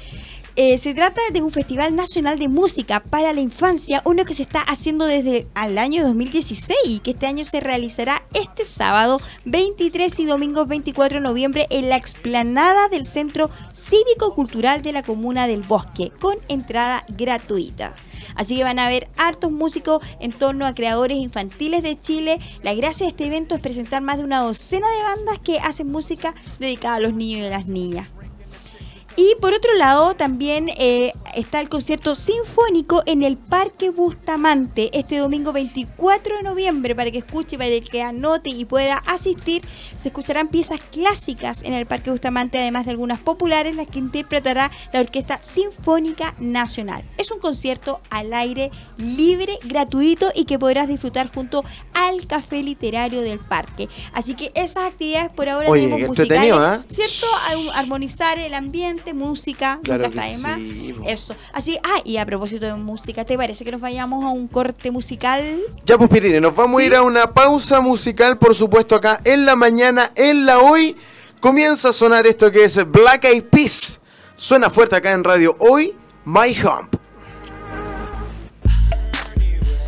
[0.61, 4.43] Eh, se trata de un festival nacional de música para la infancia, uno que se
[4.43, 10.19] está haciendo desde el año 2016 y que este año se realizará este sábado 23
[10.19, 15.47] y domingo 24 de noviembre en la explanada del Centro Cívico Cultural de la Comuna
[15.47, 17.95] del Bosque, con entrada gratuita.
[18.35, 22.41] Así que van a ver hartos músicos en torno a creadores infantiles de Chile.
[22.65, 25.87] La gracia de este evento es presentar más de una docena de bandas que hacen
[25.87, 28.09] música dedicada a los niños y a las niñas.
[29.21, 35.17] Y por otro lado, también eh, está el concierto sinfónico en el Parque Bustamante este
[35.17, 39.65] domingo 24 de noviembre para que escuche, para que anote y pueda asistir.
[39.97, 44.71] Se escucharán piezas clásicas en el Parque Bustamante, además de algunas populares, las que interpretará
[44.93, 47.03] la Orquesta Sinfónica Nacional.
[47.17, 53.23] Es un concierto al aire libre, gratuito y que podrás disfrutar junto al Café Literario
[53.23, 53.89] del Parque.
[54.13, 56.85] Así que esas actividades por ahora tenemos musicales, ¿eh?
[56.89, 57.27] ¿cierto?
[57.75, 60.59] Armonizar el ambiente música, claro nunca está
[61.07, 61.35] Eso.
[61.53, 64.91] Así, ah, y a propósito de música, ¿te parece que nos vayamos a un corte
[64.91, 65.61] musical?
[65.85, 69.47] Ya, pues Pirine, nos vamos a ir a una pausa musical, por supuesto, acá en
[69.47, 70.97] la mañana, en la hoy.
[71.41, 74.01] Comienza a sonar esto que es Black Eyed Peas.
[74.37, 75.95] Suena fuerte acá en radio hoy,
[76.25, 76.98] My Hump.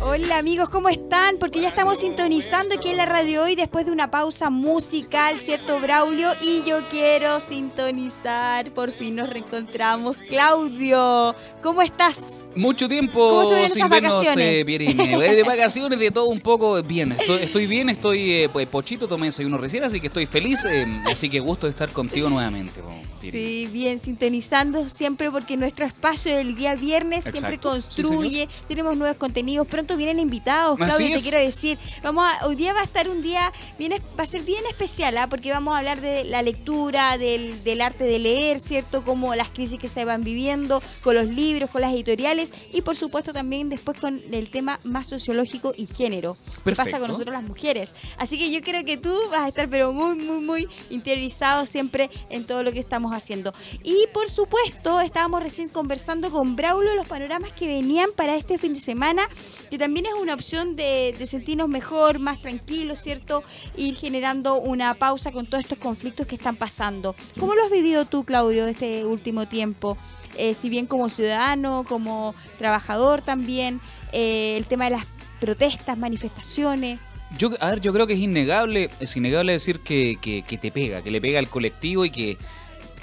[0.03, 1.37] Hola amigos, ¿cómo están?
[1.37, 5.79] Porque ya estamos sintonizando aquí en la radio hoy después de una pausa musical, ¿cierto
[5.79, 6.27] Braulio?
[6.41, 10.17] Y yo quiero sintonizar, por fin nos reencontramos.
[10.17, 12.45] Claudio, ¿cómo estás?
[12.55, 17.13] Mucho tiempo sin vernos, eh, De vacaciones, de todo un poco, bien.
[17.13, 20.65] Estoy, bien, estoy eh, pues, pochito, tomé desayuno recién, así que estoy feliz.
[20.65, 22.81] Eh, así que gusto de estar contigo nuevamente.
[23.21, 29.67] Sí, bien, sintonizando siempre porque nuestro espacio del día viernes siempre construye, tenemos nuevos contenidos,
[29.67, 31.77] pronto vienen invitados, Claudio, te quiero decir.
[32.01, 35.17] Vamos a, hoy día va a estar un día, bien, va a ser bien especial,
[35.17, 35.27] ¿ah?
[35.27, 39.03] porque vamos a hablar de la lectura, del, del arte de leer, ¿cierto?
[39.03, 42.95] Como las crisis que se van viviendo, con los libros, con las editoriales y por
[42.95, 46.37] supuesto también después con el tema más sociológico y género.
[46.63, 47.93] ¿Qué pasa con nosotros las mujeres?
[48.17, 52.09] Así que yo creo que tú vas a estar pero muy, muy, muy interiorizado siempre
[52.29, 53.53] en todo lo que estamos haciendo.
[53.83, 58.73] Y por supuesto, estábamos recién conversando con Braulio los panoramas que venían para este fin
[58.73, 59.27] de semana,
[59.69, 63.43] que también es una opción de, sentirnos mejor, más tranquilos, ¿cierto?
[63.75, 67.15] Ir generando una pausa con todos estos conflictos que están pasando.
[67.39, 69.97] ¿Cómo lo has vivido tú, Claudio, este último tiempo?
[70.37, 73.79] Eh, si bien como ciudadano, como trabajador también,
[74.11, 75.05] eh, el tema de las
[75.39, 76.99] protestas, manifestaciones.
[77.37, 81.01] Yo, a ver, yo creo que es innegable, es innegable decir que, que, te pega,
[81.01, 82.37] que le pega al colectivo y que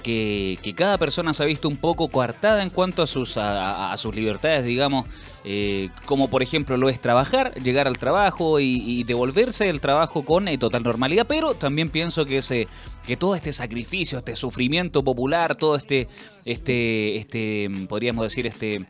[0.02, 4.14] que, cada persona se ha visto un poco coartada en cuanto a sus, a, sus
[4.14, 5.06] libertades, digamos,
[5.44, 10.48] eh, como por ejemplo lo es trabajar, llegar al trabajo y, devolverse del trabajo con
[10.48, 12.68] eh, total normalidad, pero también pienso que ese
[13.06, 16.08] que todo este sacrificio, este sufrimiento popular, todo este,
[16.44, 18.84] este, este, podríamos decir, este,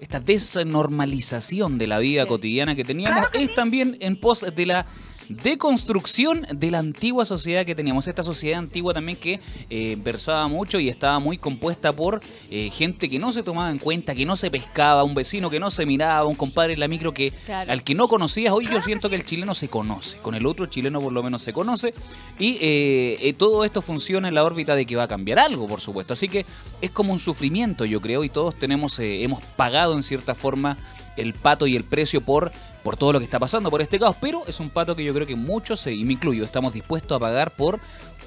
[0.00, 4.86] esta desnormalización de la vida cotidiana que teníamos es también en pos de la
[5.30, 8.08] deconstrucción de la antigua sociedad que teníamos.
[8.08, 9.40] Esta sociedad antigua también que
[9.70, 13.78] eh, versaba mucho y estaba muy compuesta por eh, gente que no se tomaba en
[13.78, 16.88] cuenta, que no se pescaba, un vecino que no se miraba, un compadre en la
[16.88, 17.32] micro que
[17.68, 18.52] al que no conocías.
[18.52, 21.42] Hoy yo siento que el chileno se conoce, con el otro chileno por lo menos
[21.42, 21.94] se conoce
[22.38, 25.80] y eh, todo esto funciona en la órbita de que va a cambiar algo, por
[25.80, 26.12] supuesto.
[26.12, 26.44] Así que
[26.80, 30.76] es como un sufrimiento, yo creo, y todos tenemos, hemos pagado en cierta forma
[31.20, 32.52] el pato y el precio por,
[32.82, 35.14] por todo lo que está pasando, por este caos, pero es un pato que yo
[35.14, 37.80] creo que muchos, y me incluyo, estamos dispuestos a pagar por,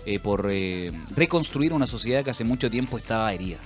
[0.06, 3.58] eh, por eh, reconstruir una sociedad que hace mucho tiempo estaba herida.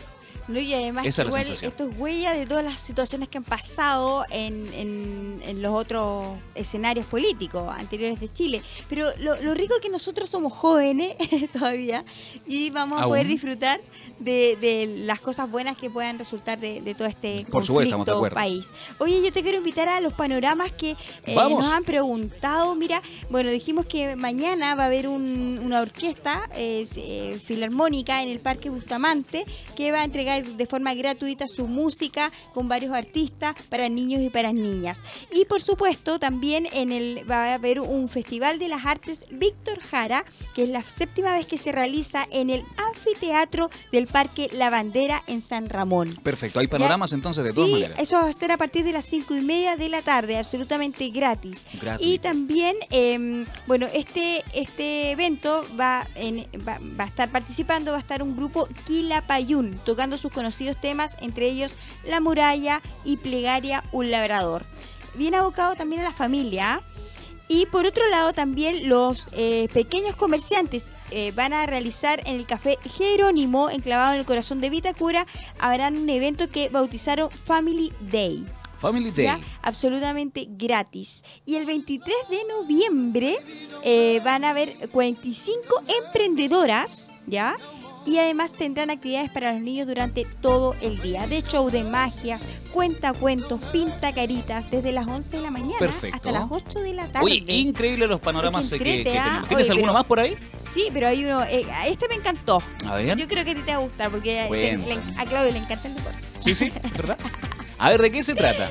[0.48, 4.70] No, y además, igual, esto es huella de todas las situaciones que han pasado en,
[4.74, 8.62] en, los otros escenarios políticos anteriores de Chile.
[8.88, 11.16] Pero lo, rico es que nosotros somos jóvenes
[11.54, 12.06] todavía
[12.46, 13.82] y vamos a poder disfrutar
[14.20, 18.70] de, de, las cosas buenas que puedan resultar de, de todo este Por conflicto país.
[19.00, 20.92] Oye, yo te quiero invitar a los panoramas que
[21.26, 22.76] eh, nos han preguntado.
[22.76, 28.70] Mira, bueno, dijimos que mañana va a haber una orquesta eh, filarmónica en el Parque
[28.70, 34.22] Bustamante que va a entregar de forma gratuita su música con varios artistas para niños
[34.22, 35.02] y para niñas.
[35.32, 39.80] Y por supuesto, también en el va a haber un Festival de las Artes Víctor
[39.80, 44.70] Jara, que es la séptima vez que se realiza en el anfiteatro del Parque La
[44.70, 46.16] Bandera en San Ramón.
[46.24, 48.00] Perfecto, hay panoramas entonces de todas maneras.
[48.00, 51.10] Eso va a ser a partir de las cinco y media de la tarde, absolutamente
[51.10, 51.66] gratis.
[52.00, 57.98] Y también, em, bueno, este, este evento va, en, va, va, a estar participando, va
[57.98, 63.84] a estar un grupo Quilapayún tocando su conocidos temas, entre ellos La muralla y Plegaria
[63.92, 64.66] un labrador.
[65.16, 66.82] Bien abocado también a la familia.
[67.50, 72.46] Y por otro lado también los eh, pequeños comerciantes eh, van a realizar en el
[72.46, 75.26] café Jerónimo, enclavado en el corazón de Vitacura,
[75.58, 78.46] habrán un evento que bautizaron Family Day.
[78.78, 79.42] Family Day.
[79.62, 81.24] Absolutamente gratis.
[81.46, 83.38] Y el 23 de noviembre
[83.84, 87.56] eh, van a haber 45 emprendedoras, ¿ya?
[88.08, 92.42] Y además tendrán actividades para los niños durante todo el día, de show de magias,
[92.72, 97.08] cuenta cuentos, pinta caritas, desde las 11 de la mañana hasta las 8 de la
[97.10, 97.26] tarde.
[97.26, 99.22] Uy, increíble los panoramas que, tenemos.
[99.22, 99.44] ¿ah?
[99.48, 100.38] ¿Tienes alguno más por ahí?
[100.56, 102.64] Sí, pero hay uno, eh, este me encantó.
[102.86, 103.18] A ver.
[103.18, 104.40] Yo creo que a ti te va a gustar porque
[105.18, 106.20] a Claudio le encanta el deporte.
[106.40, 107.18] Sí, sí, ¿verdad?
[107.80, 108.70] A ver, ¿de qué se trata?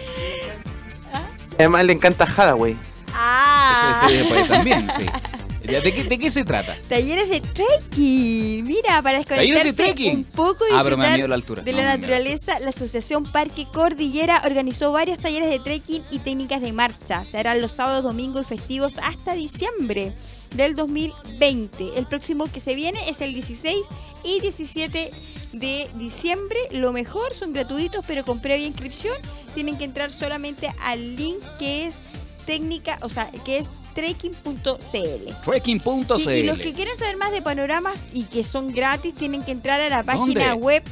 [1.58, 2.76] Además le encanta Hathaway.
[3.14, 4.08] Ah.
[4.10, 5.06] Este, también, sí.
[5.66, 6.76] ¿De qué, se trata?
[6.88, 8.64] Talleres de trekking.
[8.64, 11.62] Mira, para desconectarse un poco y ah, disfrutar la altura.
[11.62, 16.72] de la naturaleza, la Asociación Parque Cordillera organizó varios talleres de trekking y técnicas de
[16.72, 17.24] marcha.
[17.24, 20.12] Se harán los sábados, domingos y festivos hasta diciembre
[20.54, 21.98] del 2020.
[21.98, 23.86] El próximo que se viene es el 16
[24.24, 25.10] y 17
[25.52, 26.58] de diciembre.
[26.72, 29.14] Lo mejor son gratuitos, pero con previa inscripción.
[29.54, 32.02] Tienen que entrar solamente al link que es
[32.46, 35.34] técnica, o sea, que es trekking.cl.
[35.44, 36.30] Trekking.cl.
[36.30, 39.80] y los que quieren saber más de panoramas y que son gratis tienen que entrar
[39.80, 40.82] a la página web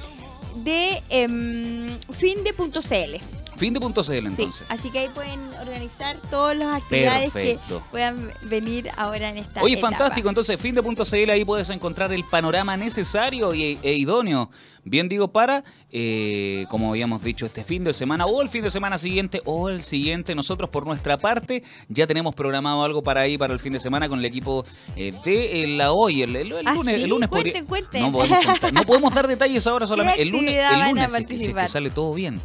[0.56, 3.20] de em, finde.cl.
[3.56, 4.66] Finde.cl Sí, entonces.
[4.68, 7.78] así que ahí pueden organizar todas las actividades Perfecto.
[7.78, 9.90] que puedan venir ahora en esta Oye, etapa.
[9.90, 10.28] fantástico.
[10.28, 14.50] Entonces, finde.cl ahí puedes encontrar el panorama necesario y, e idóneo.
[14.86, 18.70] Bien digo, para, eh, como habíamos dicho, este fin de semana o el fin de
[18.70, 20.34] semana siguiente o el siguiente.
[20.34, 24.10] Nosotros, por nuestra parte, ya tenemos programado algo para ahí para el fin de semana
[24.10, 24.62] con el equipo
[24.94, 26.20] eh, de eh, la hoy.
[26.20, 27.02] El, el- el Ah, lunes, ¿sí?
[27.04, 28.02] el lunes Cuenten, cuenten.
[28.02, 30.20] No podemos, contar- no podemos dar detalles ahora solamente.
[30.20, 32.38] El lunes, el lunes si si es que sale todo bien.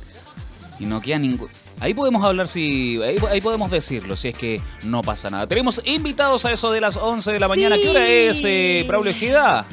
[0.80, 1.50] Y no queda ningún.
[1.80, 3.02] Ahí podemos hablar si.
[3.02, 5.48] Ahí, podemos decirlo, si es que no pasa nada.
[5.48, 7.76] Tenemos invitados a eso de las 11 de la mañana.
[7.78, 9.66] ¿Qué hora es, eh, Braulio Ejeda?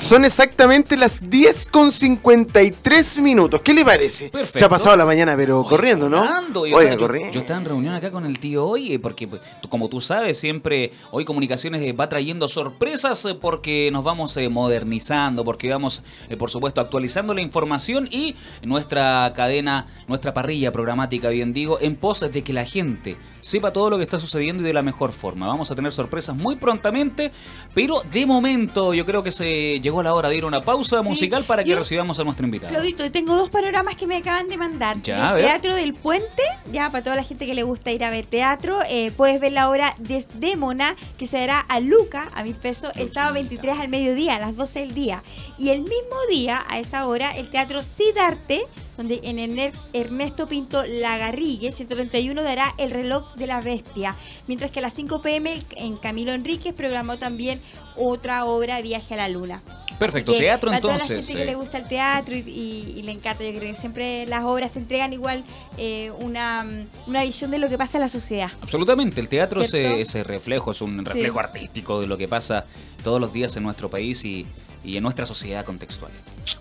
[0.00, 3.60] Son exactamente las 10 con 53 minutos.
[3.62, 4.28] ¿Qué le parece?
[4.28, 4.58] Perfecto.
[4.58, 6.24] Se ha pasado la mañana, pero Oye, corriendo, ¿no?
[6.52, 7.32] Yo, Oiga, yo- corriendo.
[7.32, 10.36] yo estaba en reunión acá con el tío hoy, eh, porque pues, como tú sabes,
[10.38, 16.02] siempre hoy Comunicaciones eh, va trayendo sorpresas eh, porque nos vamos modernizando, porque vamos,
[16.38, 18.34] por supuesto, actualizando la información y
[18.64, 23.90] nuestra cadena, nuestra parrilla programática, bien digo, en pos de que la gente sepa todo
[23.90, 25.46] lo que está sucediendo y de la mejor forma.
[25.46, 27.30] Vamos a tener sorpresas muy prontamente,
[27.74, 31.02] pero de momento yo creo que se llegó la hora de ir a una pausa
[31.02, 31.08] Sí.
[31.08, 32.70] musical para que Yo- recibamos a nuestro invitado.
[32.72, 35.00] Claudito, tengo dos panoramas que me acaban de mandar.
[35.02, 35.44] Ya, a el ver.
[35.46, 38.78] Teatro del Puente, ya para toda la gente que le gusta ir a ver teatro,
[38.88, 43.12] eh, puedes ver la obra Desdémona, que se dará a Luca, a mil pesos, el
[43.12, 45.22] sábado 23 al mediodía, a las 12 del día.
[45.58, 48.62] Y el mismo día, a esa hora, el Teatro Sidarte,
[49.00, 49.38] donde en
[49.94, 54.14] Ernesto Pinto Lagarrigue, 131, dará El reloj de la bestia.
[54.46, 57.60] Mientras que a las 5 pm, en Camilo Enríquez, programó también
[57.96, 59.62] otra obra, Viaje a la Luna.
[59.98, 61.26] Perfecto, que teatro para toda la entonces.
[61.28, 61.52] gente que eh.
[61.52, 64.72] le gusta el teatro y, y- y le encanta, yo creo que siempre las obras
[64.72, 65.44] te entregan igual
[65.78, 66.66] eh, una,
[67.06, 68.50] una visión de lo que pasa en la sociedad.
[68.60, 71.44] Absolutamente, el teatro es eh, ese reflejo, es un reflejo Sí.
[71.44, 72.66] artístico de lo que pasa
[73.02, 74.46] todos los días en nuestro país y,
[74.82, 76.10] y en nuestra sociedad contextual.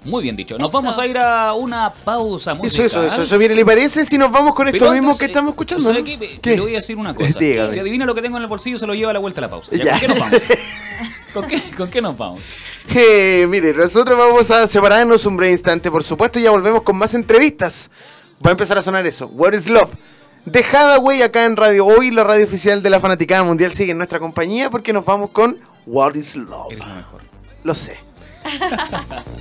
[0.05, 0.57] Muy bien dicho.
[0.57, 0.81] Nos Eso.
[0.81, 2.85] vamos a ir a una pausa Eso, musical.
[2.85, 5.25] eso, eso, eso viene, ¿le parece si nos vamos con esto Pero mismo antes, que
[5.25, 5.85] eh, estamos escuchando?
[5.85, 6.05] ¿sabe no?
[6.05, 6.39] qué?
[6.41, 6.55] ¿Qué?
[6.55, 7.27] Le voy a decir una cosa.
[7.39, 7.71] Dígame.
[7.71, 9.43] Si adivina lo que tengo en el bolsillo, se lo lleva a la vuelta a
[9.43, 9.75] la pausa.
[9.75, 9.83] ¿Ya?
[9.85, 9.91] Ya.
[9.93, 10.41] ¿Con qué nos vamos?
[11.33, 12.41] ¿Con qué, ¿Con qué nos vamos?
[12.95, 16.97] Eh, mire, nosotros vamos a separarnos un breve instante, por supuesto, y ya volvemos con
[16.97, 17.91] más entrevistas.
[18.43, 19.27] Va a empezar a sonar eso.
[19.27, 19.91] What is Love?
[20.45, 23.97] De Hadaway acá en Radio Hoy, la radio oficial de la Fanaticada Mundial sigue en
[23.97, 26.71] nuestra compañía porque nos vamos con What is Love.
[26.71, 27.21] Eres lo mejor.
[27.63, 27.97] Lo sé.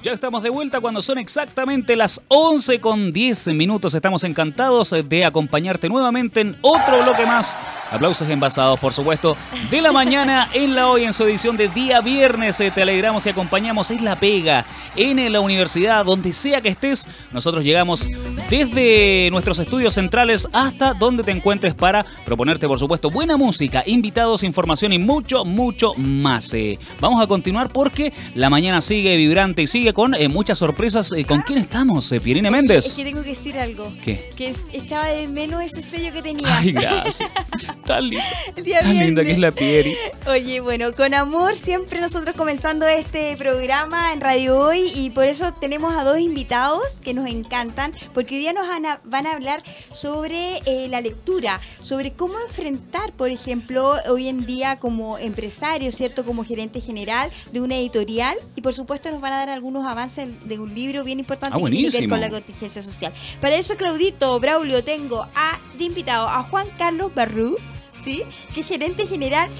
[0.00, 3.94] Ya estamos de vuelta cuando son exactamente las 11 con 10 minutos.
[3.94, 7.58] Estamos encantados de acompañarte nuevamente en otro bloque más.
[7.90, 9.36] Aplausos envasados, por supuesto,
[9.70, 12.60] de la mañana en la hoy en su edición de día viernes.
[12.60, 13.90] Eh, Te alegramos y acompañamos.
[13.90, 14.64] Es la pega
[14.96, 17.08] en la universidad, donde sea que estés.
[17.32, 18.06] Nosotros llegamos
[18.50, 24.42] desde nuestros estudios centrales hasta donde te encuentres para proponerte, por supuesto, buena música, invitados,
[24.42, 26.52] información y mucho, mucho más.
[26.54, 31.12] Eh, vamos a continuar porque la mañana sigue vibrante y sigue con eh, muchas sorpresas.
[31.12, 32.96] Eh, ¿Con quién estamos, eh, Pierina Es Méndez?
[32.96, 33.90] que tengo que decir algo.
[34.04, 34.28] ¿Qué?
[34.36, 36.46] Que es- echaba de menos ese sello que tenía.
[36.58, 37.20] Ay, gracias.
[37.84, 38.24] Tan linda,
[38.56, 39.52] El día tan linda que es la.
[39.52, 39.96] Pieri.
[40.26, 45.52] Oye, bueno, con amor siempre nosotros comenzando este programa en Radio Hoy y por eso
[45.54, 48.66] tenemos a dos invitados que nos encantan porque hoy día nos
[49.04, 49.62] van a, hablar
[49.92, 56.24] sobre eh, la lectura, sobre cómo enfrentar, por ejemplo, hoy en día como empresario, ¿cierto?
[56.24, 60.28] Como gerente general de una editorial y por supuesto nos van a dar algunos avances
[60.44, 63.12] de un libro bien importante Ah, que tiene que ver con la contingencia social.
[63.40, 67.56] Para eso, Claudito, Braulio, tengo a, de invitado a Juan Carlos Barrú,
[68.02, 68.22] ¿sí?
[68.54, 69.50] que es gerente general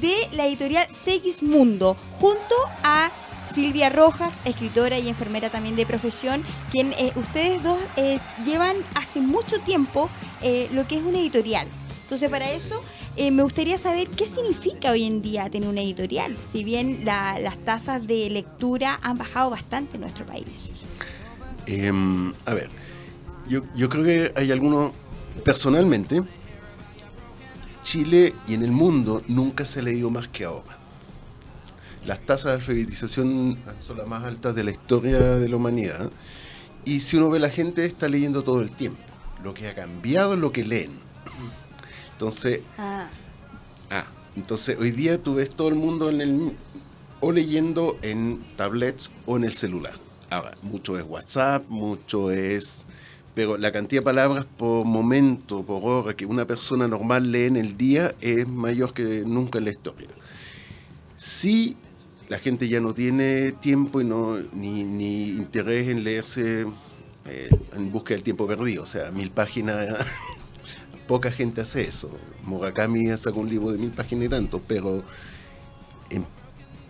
[0.00, 3.10] de la editorial Segismundo, junto a
[3.50, 9.20] Silvia Rojas, escritora y enfermera también de profesión, quien eh, ustedes dos eh, llevan hace
[9.20, 10.10] mucho tiempo
[10.42, 11.68] eh, lo que es una editorial.
[12.02, 12.80] Entonces, para eso
[13.18, 17.56] me gustaría saber qué significa hoy en día tener una editorial, si bien la- las
[17.64, 20.70] tasas de lectura han bajado bastante en nuestro país.
[21.66, 22.68] Em, a ver,
[23.48, 24.92] yo, yo creo que hay algunos,
[25.44, 26.22] personalmente,
[27.86, 30.76] Chile y en el mundo nunca se ha leído más que ahora.
[32.04, 36.10] Las tasas de alfabetización son las más altas de la historia de la humanidad.
[36.84, 39.00] Y si uno ve la gente está leyendo todo el tiempo.
[39.44, 40.90] Lo que ha cambiado es lo que leen.
[42.12, 43.06] Entonces, Ah,
[43.90, 46.56] Ah, entonces hoy día tú ves todo el mundo en el
[47.20, 49.94] o leyendo en tablets o en el celular.
[50.28, 52.84] Ahora, mucho es WhatsApp, mucho es
[53.36, 57.56] pero la cantidad de palabras por momento, por hora que una persona normal lee en
[57.56, 60.08] el día es mayor que nunca en la historia.
[61.16, 61.76] Sí,
[62.30, 66.64] la gente ya no tiene tiempo y no ni, ni interés en leerse
[67.26, 69.86] eh, en busca del tiempo perdido, o sea, mil páginas
[71.06, 72.08] poca gente hace eso.
[72.44, 75.04] Murakami sacó un libro de mil páginas y tanto, pero
[76.08, 76.24] en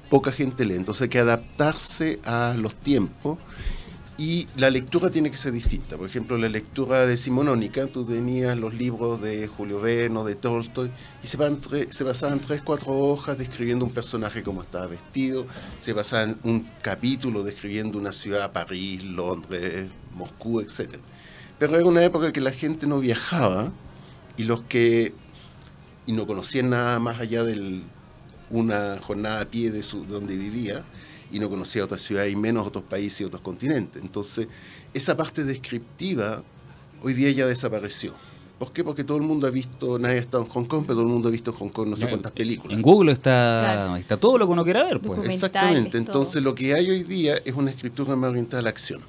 [0.09, 0.77] poca gente lee.
[0.77, 3.37] Entonces hay que adaptarse a los tiempos
[4.19, 5.99] Y la lectura tiene que ser distinta.
[5.99, 10.91] Por ejemplo, la lectura decimonónica, tú tenías los libros de Julio Verne, de Tolstoy,
[11.23, 11.37] y se,
[11.93, 15.47] se basaban tres, cuatro hojas describiendo un personaje cómo estaba vestido,
[15.81, 20.97] se basaban un capítulo describiendo una ciudad, París, Londres, Moscú, etc.
[21.59, 23.71] Pero era una época en que la gente no viajaba
[24.39, 25.13] y los que
[26.07, 27.83] y no conocían nada más allá de
[28.49, 30.85] una jornada a pie de su, donde vivía
[31.31, 34.03] y no conocía otras ciudades y menos otros países y otros continentes.
[34.03, 34.49] Entonces,
[34.95, 36.43] esa parte descriptiva
[37.03, 38.15] hoy día ya desapareció.
[38.59, 38.83] ¿Por qué?
[38.83, 41.13] Porque todo el mundo ha visto, nadie ha estado en Hong Kong, pero todo el
[41.13, 42.75] mundo ha visto en Hong Kong no sé cuántas películas.
[42.75, 43.97] En Google está, Claro.
[43.97, 45.29] está todo lo que uno quiera ver, pues.
[45.29, 45.91] Exactamente.
[45.91, 45.99] todo.
[45.99, 49.03] Entonces, lo que hay hoy día es una escritura más orientada a la acción.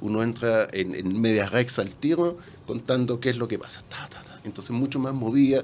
[0.00, 3.82] Uno entra en, en medias rex al tiro contando qué es lo que pasa.
[3.88, 4.40] Ta, ta, ta.
[4.44, 5.62] Entonces, mucho más movida,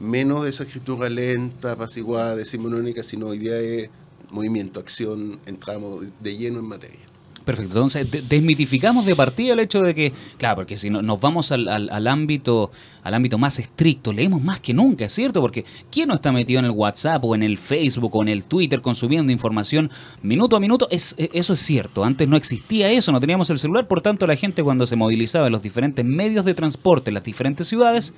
[0.00, 3.90] menos de esa escritura lenta, apaciguada, decimonónica, sino hoy día es
[4.30, 6.98] movimiento, acción, entramos de lleno en materia.
[7.42, 11.20] Perfecto, entonces de- desmitificamos de partida el hecho de que, claro, porque si no- nos
[11.20, 12.70] vamos al, al- al ámbito
[13.02, 15.40] al ámbito más estricto, leemos más que nunca, ¿es cierto?
[15.40, 18.44] Porque ¿quién no está metido en el WhatsApp o en el Facebook o en el
[18.44, 19.90] Twitter consumiendo información
[20.22, 20.86] minuto a minuto?
[20.90, 24.26] Es, e- eso es cierto, antes no existía eso, no teníamos el celular, por tanto
[24.26, 28.12] la gente cuando se movilizaba en los diferentes medios de transporte en las diferentes ciudades,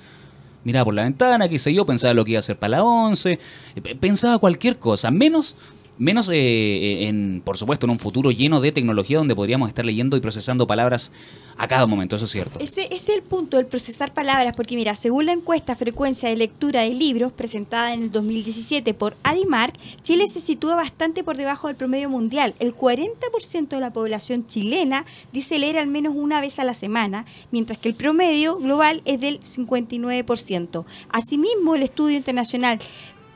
[0.65, 2.83] miraba por la ventana, qué sé yo, pensaba lo que iba a hacer para la
[2.83, 3.39] 11,
[3.77, 5.55] eh, pensaba cualquier cosa, menos
[5.97, 9.85] menos eh, eh, en por supuesto en un futuro lleno de tecnología donde podríamos estar
[9.85, 11.11] leyendo y procesando palabras
[11.57, 12.59] a cada momento, eso es cierto.
[12.59, 16.81] Ese, es el punto, el procesar palabras, porque mira, según la encuesta frecuencia de lectura
[16.81, 21.75] de libros presentada en el 2017 por Adimark, Chile se sitúa bastante por debajo del
[21.75, 22.55] promedio mundial.
[22.59, 27.25] El 40% de la población chilena dice leer al menos una vez a la semana,
[27.51, 30.85] mientras que el promedio global es del 59%.
[31.09, 32.79] Asimismo, el estudio internacional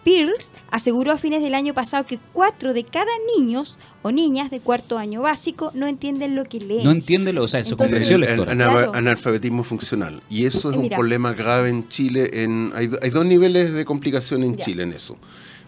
[0.08, 4.62] Pearls aseguró a fines del año pasado que cuatro de cada niños o niñas de
[4.62, 6.86] cuarto año básico no entienden lo que leen.
[6.86, 8.51] No entiende, lo- o sea, su Entonces- comprensión El lectora.
[8.53, 8.91] ana- Claro.
[8.95, 10.24] analfabetismo funcional.
[10.30, 12.30] Y eso es Eh, un problema grave en Chile.
[12.43, 14.64] En, hay, do- hay dos niveles de complicación en Ya.
[14.64, 15.18] Chile en eso.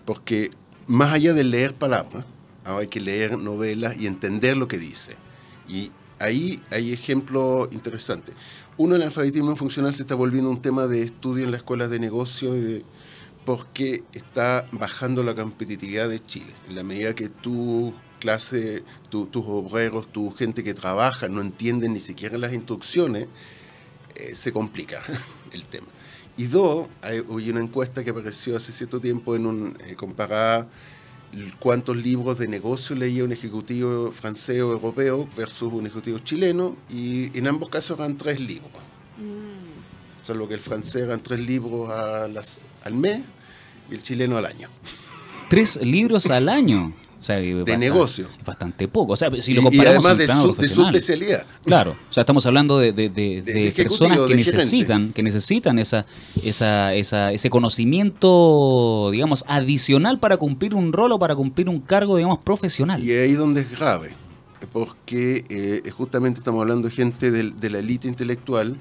[0.06, 0.52] Porque
[0.88, 2.24] más allá de leer palabras,
[2.64, 5.16] ahora hay que leer novelas y entender lo que dice.
[5.68, 8.36] Y ahí hay ejemplos interesantes.
[8.78, 12.00] Uno, el alfabetismo funcional se está volviendo un tema de estudio en las escuelas de
[12.00, 12.84] negocio y de-
[13.46, 16.54] porque está bajando la competitividad de Chile.
[16.68, 21.94] En la medida que tu clase, tu- tus obreros, tu gente que trabaja no entienden
[21.94, 23.28] ni siquiera las instrucciones,
[24.16, 25.02] eh, se complica
[25.54, 25.88] el tema.
[26.38, 30.68] Y dos, hay, hubo una encuesta que apareció hace cierto tiempo en un eh, comparaba
[31.34, 36.78] l- cuántos libros de negocio leía un ejecutivo francés o europeo versus un ejecutivo chileno,
[36.90, 38.72] y en ambos casos eran tres libros.
[40.30, 43.22] O sea, lo que el francés eran tres libros a las, al mes
[43.90, 44.70] y el chileno al año.
[45.50, 46.94] Tres libros al año.
[47.20, 48.28] O sea, de negocio.
[48.40, 49.14] Es bastante poco.
[49.14, 51.48] O sea, si y, lo y comparamos además en de plano su, de su especialidad.
[51.66, 54.54] Claro, o sea, estamos hablando de, de- de- personas que gerente.
[54.54, 56.06] necesitan, que necesitan esa,
[56.44, 62.18] esa, esa, ese conocimiento, digamos, adicional para cumplir un rol o para cumplir un cargo,
[62.18, 63.04] digamos, profesional.
[63.04, 64.14] Y ahí donde es grave,
[64.72, 68.78] porque eh, justamente estamos hablando de gente de, la élite intelectual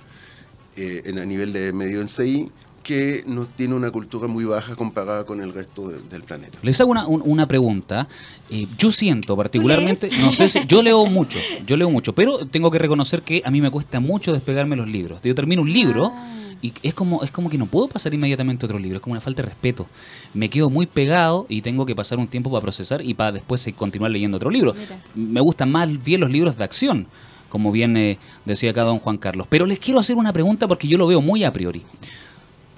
[0.78, 2.50] eh, en, a nivel de medio en CI
[2.82, 6.58] que no tiene una cultura muy baja comparada con el resto de- del planeta.
[6.62, 8.08] Les hago una, un- una pregunta.
[8.48, 12.70] Eh, yo siento particularmente, no sé si, yo leo mucho, yo leo mucho, pero tengo
[12.70, 15.20] que reconocer que a mí me cuesta mucho despegarme los libros.
[15.22, 16.14] Yo termino un libro
[16.62, 19.12] y es como, es como que no puedo pasar inmediatamente a otro libro, es como
[19.12, 19.86] una falta de respeto.
[20.32, 23.68] Me quedo muy pegado y tengo que pasar un tiempo para procesar y para después
[23.76, 24.72] continuar leyendo otro libro.
[24.74, 24.98] Mira.
[25.14, 27.06] Me gustan más bien los libros de acción,
[27.48, 29.46] como bien eh, decía acá don Juan Carlos.
[29.48, 31.82] Pero les quiero hacer una pregunta porque yo lo veo muy a priori.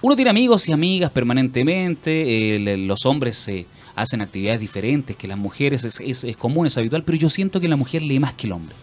[0.02, 5.36] Uno tiene amigos y amigas permanentemente, el- los hombres se hacen actividades diferentes que las
[5.38, 8.34] mujeres, es, es- es común, es habitual, pero yo siento que la mujer lee más
[8.34, 8.74] que el hombre.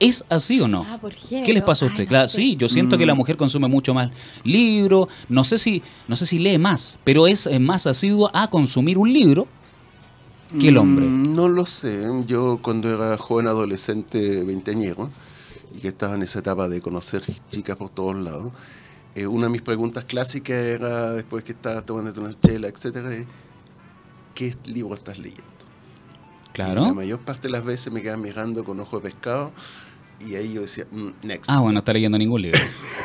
[0.00, 0.86] ¿Es así o no?
[0.88, 1.12] Ah, por.
[1.14, 2.04] ¿Qué les pasa a Ay, usted?
[2.04, 2.36] no claro, sé.
[2.36, 4.10] sí, yo siento que la mujer consume mucho más
[4.44, 8.48] libro, no sé si, no sé si lee más, pero es eh, más asiduo a
[8.48, 9.46] consumir un libro
[10.58, 11.06] que el hombre.
[11.06, 12.06] Mm, No lo sé.
[12.26, 15.10] Yo cuando era joven adolescente, veinteañero,
[15.74, 18.52] y que estaba en esa etapa de conocer chicas por todos lados,
[19.14, 23.10] eh, una de mis preguntas clásicas era, después que estaba tomando una chela, etcétera,
[24.34, 25.42] ¿qué libro estás leyendo?
[25.42, 26.94] Y La Claro.
[26.94, 29.52] mayor parte de las veces me quedaban mirando con ojo de pescado
[30.26, 31.48] y ahí yo decía, "Mm, next.
[31.50, 32.58] Ah, bueno, no está leyendo ningún libro.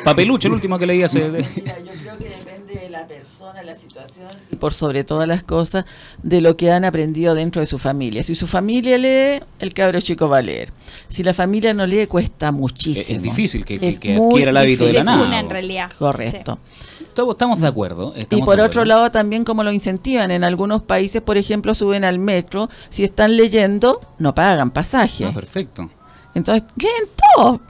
[0.04, 1.20] Papelucho, el último que leí hace...
[1.30, 1.44] Mira,
[1.80, 5.84] yo creo que depende de la persona, la situación y por sobre todas las cosas
[6.22, 8.22] de lo que han aprendido dentro de su familia.
[8.22, 10.72] Si su familia lee, el cabro chico va a leer.
[11.08, 13.16] Si la familia no lee, cuesta muchísimo.
[13.16, 15.04] Es difícil que, Es que adquiera el hábito de la difícil.
[15.06, 15.26] nada.
[15.26, 15.90] Una en realidad.
[15.98, 16.58] Correcto.
[17.00, 18.12] Estamos estamos de acuerdo.
[18.14, 18.98] Y estamos por de otro acuerdo.
[19.00, 20.30] lado, también como lo incentivan.
[20.30, 22.68] En algunos países, por ejemplo, suben al metro.
[22.90, 25.24] Si están leyendo, no pagan pasaje.
[25.24, 25.88] Ah, perfecto.
[26.36, 27.60] Entonces, ¿qué en todo?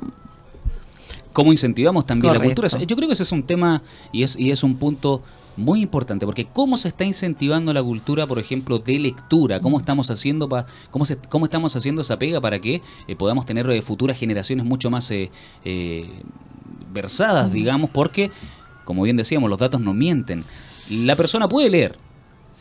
[1.32, 2.68] ¿Cómo incentivamos también la cultura?
[2.86, 5.22] Yo creo que ese es un tema y es, y es un punto
[5.58, 10.10] muy importante, porque cómo se está incentivando la cultura, por ejemplo, de lectura, cómo estamos
[10.10, 13.80] haciendo pa- cómo, se, cómo estamos haciendo esa pega para que eh, podamos tener eh,
[13.82, 15.30] futuras generaciones mucho más eh,
[15.64, 16.10] eh,
[16.92, 18.30] versadas, digamos, porque,
[18.84, 20.42] como bien decíamos, los datos no mienten.
[20.90, 21.96] La persona puede leer,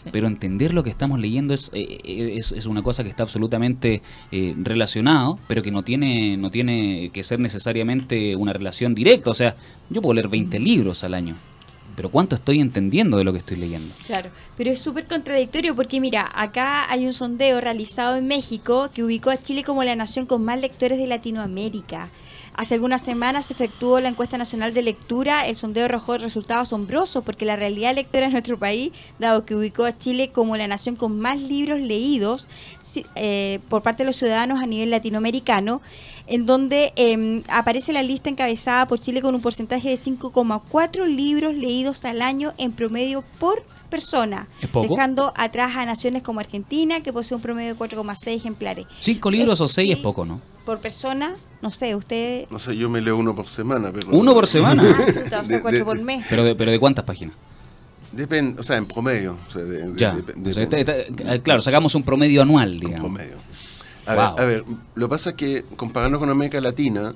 [0.06, 0.12] Sí.
[0.12, 4.02] pero entender lo que estamos leyendo es, eh, es, es una cosa que está absolutamente
[4.32, 9.32] eh, relacionado, pero que no tiene, no tiene que ser necesariamente una relación directa.
[9.32, 9.56] O sea,
[9.90, 11.36] yo puedo leer 20 libros al año,
[11.96, 13.94] pero ¿cuánto estoy entendiendo de lo que estoy leyendo?
[14.06, 19.04] Claro, pero es súper contradictorio porque mira, acá hay un sondeo realizado en México que
[19.04, 22.10] ubicó a Chile como la nación con más lectores de Latinoamérica.
[22.58, 27.24] Hace algunas semanas se efectuó la encuesta nacional de lectura, el sondeo arrojó resultados asombrosos
[27.24, 30.96] porque la realidad lectora en nuestro país, dado que ubicó a Chile como la nación
[30.96, 32.48] con más libros leídos
[33.16, 35.82] eh, por parte de los ciudadanos a nivel latinoamericano,
[36.28, 41.54] en donde eh, aparece la lista encabezada por Chile con un porcentaje de 5,4 libros
[41.56, 44.88] leídos al año en promedio por persona, ¿Es poco?
[44.88, 48.86] dejando atrás a naciones como Argentina, que posee un promedio de 4,6 ejemplares.
[49.00, 49.94] Cinco libros o seis sí.
[49.94, 50.42] es poco, ¿no?
[50.66, 51.36] Por persona,
[51.66, 52.46] no sé, usted...
[52.52, 54.10] No sé, yo me leo uno por semana, pero...
[54.12, 54.84] ¿Uno por semana?
[55.34, 56.24] Ah, De- cuatro de- por mes.
[56.30, 57.36] Pero de, pero de cuántas páginas?
[58.12, 59.36] Depende, o sea, en promedio.
[59.48, 60.16] O sea, de- de- Ya.
[60.16, 63.00] de- de- O sea, está- está- claro, sacamos un promedio anual, digamos.
[63.12, 63.36] promedio.
[64.06, 64.36] A, Wow.
[64.36, 64.64] ver, a ver,
[64.94, 67.16] lo que pasa es que compararlo con América Latina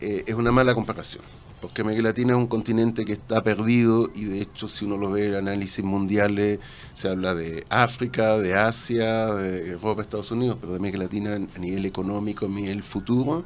[0.00, 1.22] eh, es una mala comparación.
[1.60, 5.10] Porque América Latina es un continente que está perdido y de hecho si uno lo
[5.10, 6.58] ve en análisis mundiales
[6.94, 11.58] se habla de África, de Asia, de Europa, Estados Unidos, pero de América Latina a
[11.58, 13.44] nivel económico, a nivel futuro,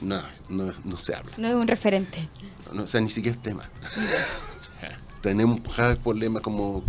[0.00, 1.32] no, no, no se habla.
[1.36, 2.28] No es un referente.
[2.72, 3.68] No, o sea, ni siquiera es tema.
[4.56, 6.82] O sea, tenemos graves problemas como...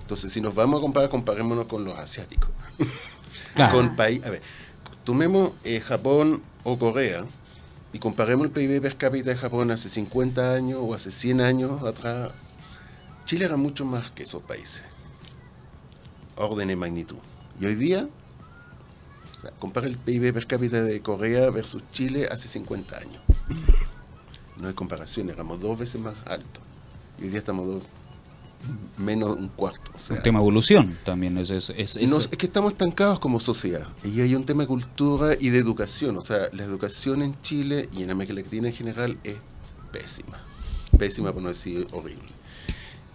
[0.00, 2.50] Entonces, si nos vamos a comparar, comparémonos con los asiáticos.
[3.54, 3.74] Claro.
[3.74, 4.22] Con país...
[4.24, 4.42] A ver,
[5.02, 7.24] tomemos eh, Japón o Corea
[7.92, 11.82] y comparemos el PIB per cápita de Japón hace 50 años o hace 100 años
[11.82, 12.30] atrás.
[13.24, 14.84] Chile era mucho más que esos países.
[16.36, 17.18] Orden de magnitud.
[17.60, 18.08] Y hoy día,
[19.40, 23.22] o sea, compara el PIB per cápita de Corea versus Chile hace 50 años.
[24.60, 26.62] No hay comparación, éramos dos veces más altos.
[27.18, 27.82] Y hoy día estamos dos,
[28.98, 29.90] menos de un cuarto.
[29.96, 31.38] O sea, Un tema de evolución también.
[31.38, 33.88] Es, es, es- es- no, es que estamos estancados como sociedad.
[34.04, 36.18] Y hay un tema de cultura y de educación.
[36.18, 39.36] O sea, la educación en Chile y en América Latina en general es
[39.92, 40.38] pésima.
[40.98, 42.28] Pésima, por no decir horrible.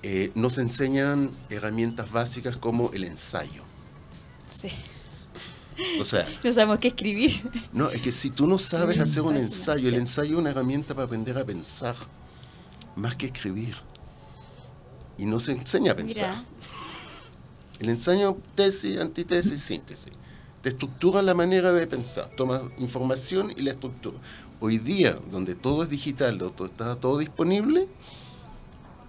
[0.01, 3.63] Eh, nos enseñan herramientas básicas como el ensayo.
[4.49, 4.69] Sí.
[5.99, 7.49] O sea, No sabemos qué escribir.
[7.73, 10.93] no, es que si tú no sabes hacer un ensayo, el ensayo es una herramienta
[10.93, 11.95] para aprender a pensar,
[12.95, 13.75] más que escribir.
[15.17, 16.29] Y no se enseña a pensar.
[16.29, 16.43] Mira,
[17.79, 20.11] El ensayo tesis, antitesis, síntesis.
[20.61, 24.17] Te estructura la manera de pensar, tomas información y la estructura.
[24.59, 27.87] Hoy día, donde todo es digital, donde está todo disponible,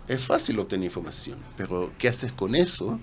[0.08, 1.38] es fácil obtener información.
[1.56, 2.98] Pero ¿qué haces con eso?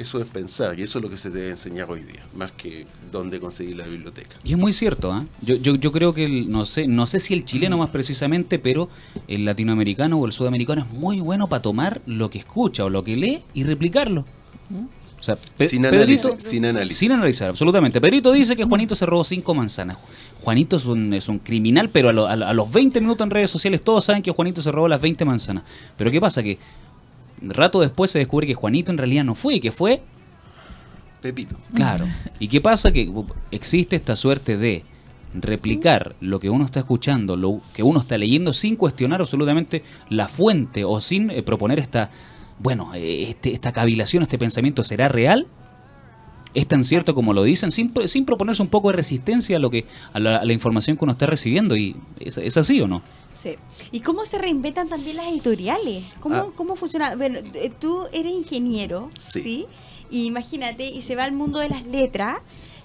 [0.00, 2.86] Eso es pensar y eso es lo que se debe enseñar hoy día, más que
[3.12, 4.36] dónde conseguir la biblioteca.
[4.42, 5.26] Y es muy cierto, ¿ah?
[5.42, 8.58] yo, yo, yo creo que, el- no sé no sé si el chileno más precisamente,
[8.58, 8.88] pero
[9.28, 13.04] el latinoamericano o el sudamericano es muy bueno para tomar lo que escucha o lo
[13.04, 14.24] que lee y replicarlo.
[15.18, 15.36] O sea,
[15.68, 16.96] sin, Pedrito- sin análisis.
[16.96, 18.00] Sin analizar, absolutamente.
[18.00, 19.98] Pedrito dice que Juanito se robó cinco manzanas.
[20.40, 23.22] Juanito es un, es un criminal, pero a, lo- a lo- a los 20 minutos
[23.26, 25.64] en redes sociales todos saben que Juanito se robó las 20 manzanas.
[25.98, 26.42] Pero ¿qué pasa?
[26.42, 26.58] Que
[27.42, 30.02] rato después se descubre que Juanito en realidad no fue, que fue
[31.20, 31.56] Pepito.
[31.74, 32.06] Claro.
[32.38, 32.92] ¿Y qué pasa?
[32.92, 34.84] Que uh, existe esta suerte de
[35.34, 40.28] replicar lo que uno está escuchando, lo que uno está leyendo sin cuestionar absolutamente la
[40.28, 42.10] fuente o sin eh, proponer esta,
[42.58, 45.46] bueno, eh, este- esta cavilación, este pensamiento, ¿será real?
[46.52, 47.70] ¿Es tan cierto como lo dicen?
[47.70, 50.96] Sin, sin proponerse un poco de resistencia a, lo que, a, la, a la información
[50.96, 51.76] que uno está recibiendo.
[51.76, 53.02] ¿Y es, es así o no?
[53.42, 53.56] Sí.
[53.92, 56.04] ¿Y cómo se reinventan también las editoriales?
[56.20, 56.46] ¿Cómo, Ah.
[56.54, 57.14] cómo funciona?
[57.16, 59.40] Bueno, eh, tú eres ingeniero, Sí.
[59.40, 59.66] ¿sí?
[60.10, 62.38] Y imagínate, y se va al mundo de las letras,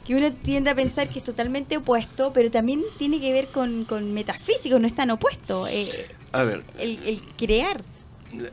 [0.06, 3.86] que uno tiende a pensar que es totalmente opuesto, pero también tiene que ver con,
[3.86, 5.68] con metafísico, no es tan opuesto.
[5.68, 5.90] eh,
[6.32, 7.84] A ver, el, el crear.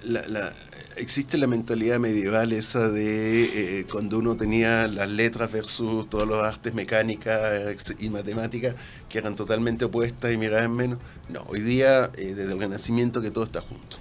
[0.05, 0.53] La-
[0.97, 6.43] existe la mentalidad medieval esa de eh, cuando uno tenía las letras versus todas las
[6.45, 8.75] artes mecánicas y matemáticas
[9.09, 10.99] que eran totalmente opuestas y miraban menos.
[11.29, 13.99] No, hoy día, eh, desde el Renacimiento, que todo está junto,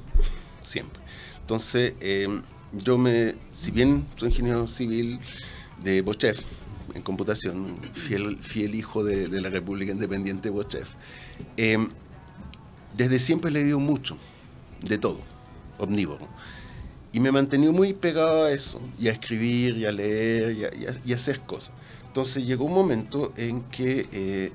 [0.64, 1.02] siempre.
[1.40, 2.28] Entonces, eh,
[2.74, 5.20] yo me, si bien soy ingeniero civil
[5.84, 6.42] de Bochef,
[6.94, 10.90] en computación, fiel, hijo de, la República Independiente de Bochef,
[11.58, 11.78] eh,
[12.96, 14.18] desde siempre he leído mucho,
[14.82, 15.31] de todo,
[15.82, 16.28] omnívoro.
[17.14, 20.64] Y me he mantenido muy pegado a eso, y a escribir, y a leer, y
[20.66, 21.74] a, y a- y a hacer cosas.
[22.08, 24.52] Entonces llegó un momento en que eh,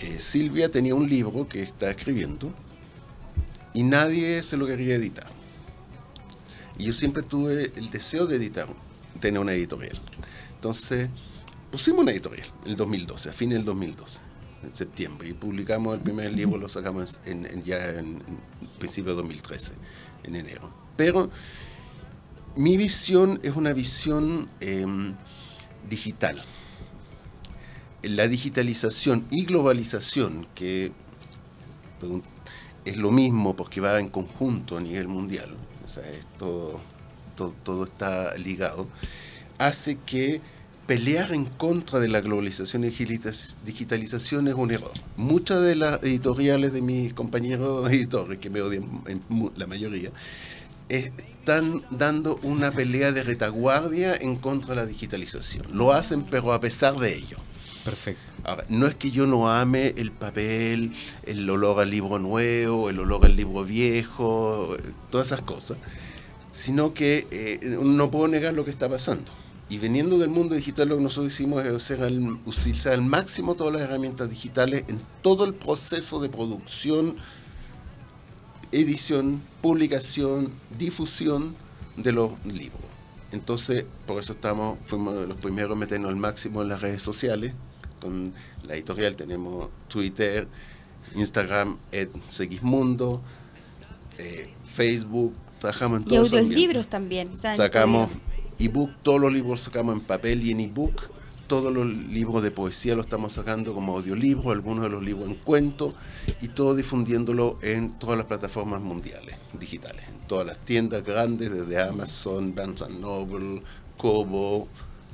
[0.00, 2.52] eh, Silvia tenía un libro que está escribiendo
[3.74, 5.26] y nadie se lo quería editar.
[6.78, 8.66] Y yo siempre tuve el deseo de editar,
[9.20, 9.98] tener una editorial.
[10.54, 11.08] Entonces,
[11.70, 14.20] pusimos una editorial en el 2012, a fines del 2012,
[14.62, 18.22] en septiembre, y publicamos el primer libro, lo sacamos en, ya en,
[18.78, 19.74] principio de 2013,
[20.24, 20.72] en enero.
[20.96, 21.30] Pero
[22.56, 25.14] mi visión es una visión em,
[25.88, 26.42] digital.
[28.02, 30.92] La digitalización y globalización, que
[32.84, 35.54] es lo mismo porque va en conjunto a nivel mundial,
[35.84, 36.04] o sea,
[36.38, 36.80] todo,
[37.36, 38.88] todo, está ligado,
[39.58, 40.40] hace que
[40.86, 44.92] pelear en contra de la globalización y digitalización es un error.
[45.16, 49.22] Muchas de las editoriales de mis compañeros editores, que me odian en
[49.56, 50.10] la mayoría,
[50.88, 55.66] están dando una pelea de retaguardia en contra de la digitalización.
[55.72, 57.38] Lo hacen, pero a pesar de ello.
[57.84, 58.22] Perfecto.
[58.44, 60.92] Ahora, no es que yo no ame el papel,
[61.24, 64.76] el olor al libro nuevo, el olor al libro viejo,
[65.10, 65.78] todas esas cosas,
[66.52, 69.32] sino que eh, no puedo negar lo que está pasando.
[69.72, 71.90] Y veniendo del mundo digital, lo que nosotros hicimos es
[72.44, 77.16] utilizar al máximo todas las herramientas digitales en todo el proceso de producción,
[78.70, 81.56] edición, publicación, difusión
[81.96, 82.82] de los libros.
[83.32, 87.54] Entonces, por eso estamos, fuimos los primeros a meternos al máximo en las redes sociales,
[87.98, 90.48] con la editorial tenemos Twitter,
[91.14, 93.22] Instagram, Ed Segismundo,
[94.18, 96.30] eh, Facebook, trabajamos en todos.
[96.30, 97.34] Y audiolibros también.
[97.38, 98.10] Sacamos
[98.58, 101.10] ebook, todos los libros sacamos en papel y en ebook.
[101.48, 105.34] Todos los libros de poesía lo estamos sacando como audiolibro, algunos de los libros en
[105.34, 105.92] cuento
[106.40, 111.82] y todo difundiéndolo en todas las plataformas mundiales, digitales, en todas las tiendas grandes, desde
[111.82, 113.62] Amazon, Barnes Noble,
[113.98, 114.66] Kobo,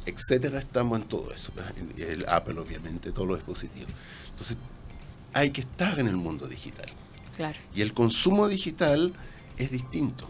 [0.07, 1.53] etcétera, estamos en todo eso.
[1.97, 3.91] El Apple, obviamente, todos los dispositivos.
[4.31, 4.59] Entonces,
[5.33, 6.87] hay que estar en el mundo digital.
[7.37, 7.59] Claro.
[7.75, 9.13] Y el consumo digital
[9.57, 10.29] es distinto.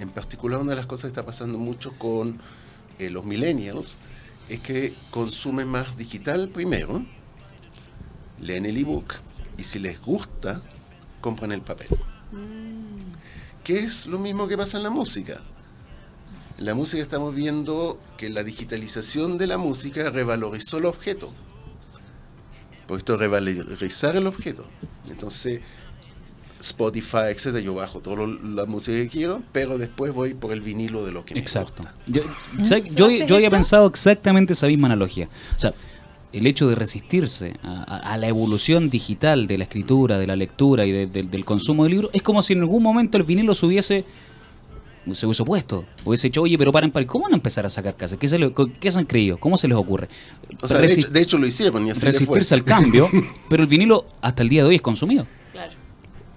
[0.00, 2.40] En particular, una de las cosas que está pasando mucho con
[2.98, 3.98] eh, los millennials
[4.48, 7.04] es que consumen más digital primero,
[8.40, 9.14] leen el ebook
[9.58, 10.60] y si les gusta,
[11.20, 11.88] compran el papel.
[12.32, 12.80] Mm.
[13.62, 15.42] ¿Qué es lo mismo que pasa en la música?
[16.58, 21.30] En la música estamos viendo que la digitalización de la música revalorizó el objeto.
[22.86, 24.64] Por esto revalorizar el objeto.
[25.10, 25.60] Entonces,
[26.60, 31.04] Spotify, etcétera, yo bajo toda la música que quiero, pero después voy por el vinilo
[31.04, 31.82] de lo que me Exacto.
[32.06, 32.22] Yo,
[33.10, 35.28] yo, había pensado exactamente esa misma analogía.
[35.56, 35.72] O sea,
[36.32, 41.06] el hecho de resistirse a, la evolución digital de la escritura, de la lectura y
[41.06, 44.04] del consumo de libros, es como si en algún momento el vinilo se hubiese
[45.14, 45.84] se hubiese opuesto.
[46.04, 48.18] Hubiese dicho, oye, pero paren, paren, ¿cómo van a empezar a sacar casas?
[48.18, 48.38] ¿Qué se,
[48.78, 49.38] ¿Qué se han creído?
[49.38, 50.08] ¿Cómo se les ocurre?
[50.62, 53.08] O sea, de, hecho, lo hicieron y así Resistirse al cambio,
[53.48, 55.26] pero el vinilo hasta el día de hoy es consumido.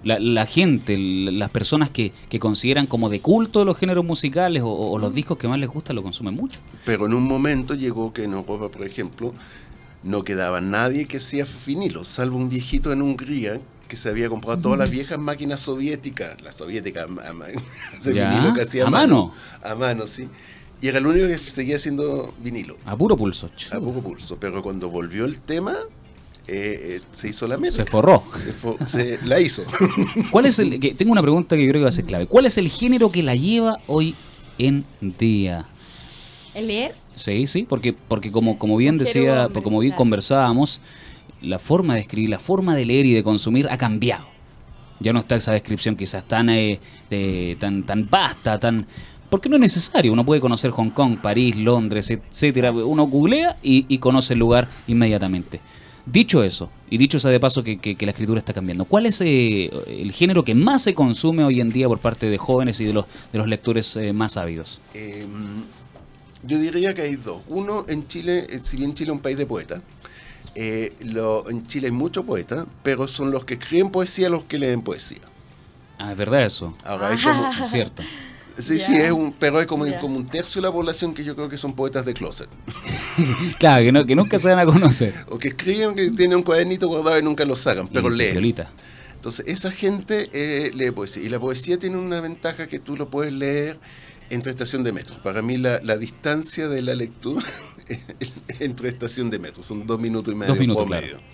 [0.04, 5.14] La, gente, las personas que, que, consideran como de culto los géneros musicales o, los
[5.14, 6.60] discos que más les gustan lo consumen mucho.
[6.84, 9.32] Pero en un momento llegó que en Europa, por ejemplo,
[10.02, 14.60] no quedaba nadie que hacía vinilo, salvo un viejito en Hungría que se había comprado
[14.60, 17.32] todas las viejas máquinas soviéticas, las soviéticas, a,
[18.06, 19.32] vinilo que hacía a mano.
[19.62, 20.28] A mano, sí.
[20.80, 22.76] Y era el único que seguía haciendo vinilo.
[22.84, 23.48] A puro pulso.
[23.70, 24.36] A puro pulso.
[24.38, 25.76] Pero cuando volvió el tema,
[26.46, 27.84] eh, eh, se hizo la mesa.
[27.84, 28.22] Se forró.
[28.84, 29.64] Se, la hizo.
[30.30, 32.26] ¿Cuál es el, tengo una pregunta que creo que va a ser clave.
[32.26, 34.14] ¿Cuál es el género que la lleva hoy
[34.58, 35.66] en día?
[36.54, 36.94] ¿El leer?
[37.16, 40.80] Sí, sí, porque, porque como, como bien decía, como bien conversábamos,
[41.40, 44.26] la forma de escribir, la forma de leer y de consumir ha cambiado.
[45.00, 46.78] Ya no está esa descripción quizás tan, eh,
[47.58, 48.86] tan, tan vasta, tan...
[49.28, 52.70] Porque no es necesario, uno puede conocer Hong Kong, París, Londres, etcétera.
[52.70, 55.60] Uno googlea y, conoce el lugar inmediatamente.
[56.06, 59.70] Dicho eso, y dicho sea de paso que, la escritura está cambiando, ¿cuál es eh,
[59.88, 62.92] el género que más se consume hoy en día por parte de jóvenes y de
[62.92, 64.82] los, de los lectores eh, más ávidos?
[64.92, 65.64] Em,
[66.42, 67.40] yo diría que hay dos.
[67.48, 69.80] Uno, en Chile, si bien Chile es un país de poetas,
[70.54, 74.58] eh, lo, en Chile hay muchos poetas, pero son los que escriben poesía los que
[74.58, 75.22] leen poesía.
[75.98, 76.76] Ah, es verdad eso.
[76.84, 78.02] Ahora, es, como, es cierto.
[78.58, 81.34] Sí, sí, es un, pero hay como, como un tercio de la población que yo
[81.34, 82.48] creo que son poetas de closet.
[83.58, 85.12] claro, que, no, que nunca se van a conocer.
[85.28, 88.54] O que escriben, que tienen un cuadernito guardado y nunca lo sacan, pero leen.
[89.14, 91.24] Entonces, esa gente eh, lee poesía.
[91.24, 93.78] Y la poesía tiene una ventaja que tú lo puedes leer
[94.30, 95.16] entre estación de metro.
[95.22, 97.42] Para mí la, la distancia de la lectura
[98.60, 100.52] entre estación de metro, son dos minutos y medio.
[100.52, 101.33] Dos minutos, medio.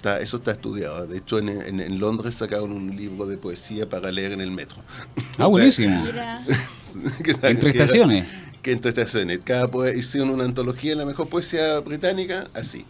[0.00, 1.06] Está, eso está estudiado.
[1.06, 4.82] De hecho, en, en, Londres sacaron un libro de poesía para leer en el metro.
[5.38, 6.06] Ah, buenísimo.
[7.42, 8.26] entre estaciones.
[8.62, 9.40] Que, entre estaciones.
[9.44, 12.86] Cada hicieron una antología de la mejor poesía británica, así.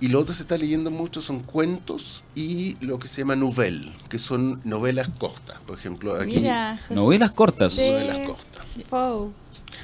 [0.00, 3.36] Y lo otro que se está leyendo mucho son cuentos y lo que se llama
[3.36, 5.58] novel, que son novelas cortas.
[5.66, 7.76] Por ejemplo, aquí Mira, Novelas cortas.
[7.78, 8.66] novelas cortas.
[8.90, 9.32] Pou.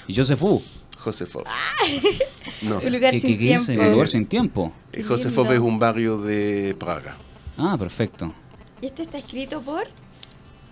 [0.08, 0.62] Y Josefú,
[1.06, 1.44] Josefov.
[2.62, 3.70] No, Un lugar ¿qué, sin qué, tiempo.
[3.70, 4.72] El lugar sin tiempo.
[4.92, 7.16] eh, Josefov es un barrio de Praga.
[7.56, 8.34] Ah, perfecto.
[8.82, 9.84] Y este está escrito por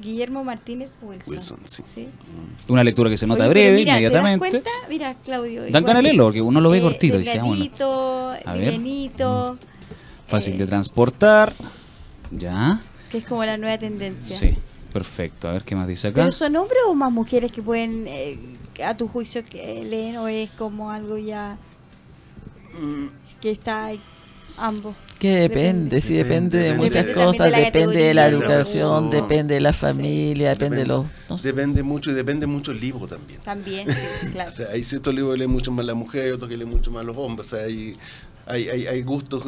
[0.01, 1.35] Guillermo Martínez Wilson.
[1.35, 2.09] Wilson, sí.
[2.67, 4.49] Una lectura que se nota Oye, breve, mira, ¿te das inmediatamente.
[4.51, 4.71] cuenta?
[4.89, 5.71] Mira, Claudio.
[5.71, 7.19] Dan leerlo, porque uno lo ve Eh, cortito.
[7.19, 8.65] dice, ah, A ver.
[8.65, 9.57] livianito,
[10.27, 11.55] fácil eh, de transportar.
[12.33, 12.81] Ya.
[13.09, 14.37] que es como la nueva tendencia.
[14.37, 14.57] Sí,
[14.95, 15.49] perfecto.
[15.49, 16.21] A ver qué más dice acá.
[16.21, 18.39] ¿Pero son hombres o más mujeres que pueden, eh,
[18.87, 21.59] a tu juicio, que leen o es como algo ya
[23.41, 24.01] que está ahí,
[24.57, 24.95] ambos?
[25.19, 26.01] Que depende, Depende.
[26.01, 30.87] sí, depende de muchas cosas, depende de la educación, depende de la familia, depende de
[30.87, 31.07] los...
[31.29, 31.49] no sé.
[31.49, 33.41] Depende mucho y depende mucho el libro también.
[33.41, 34.51] También, sí, claro.
[34.51, 36.91] O sea, hay ciertos libros que leen mucho más la mujer, otros que leen mucho
[36.91, 37.53] más los hombres.
[37.53, 37.97] O sea, hay,
[38.47, 39.43] hay, hay, hay gustos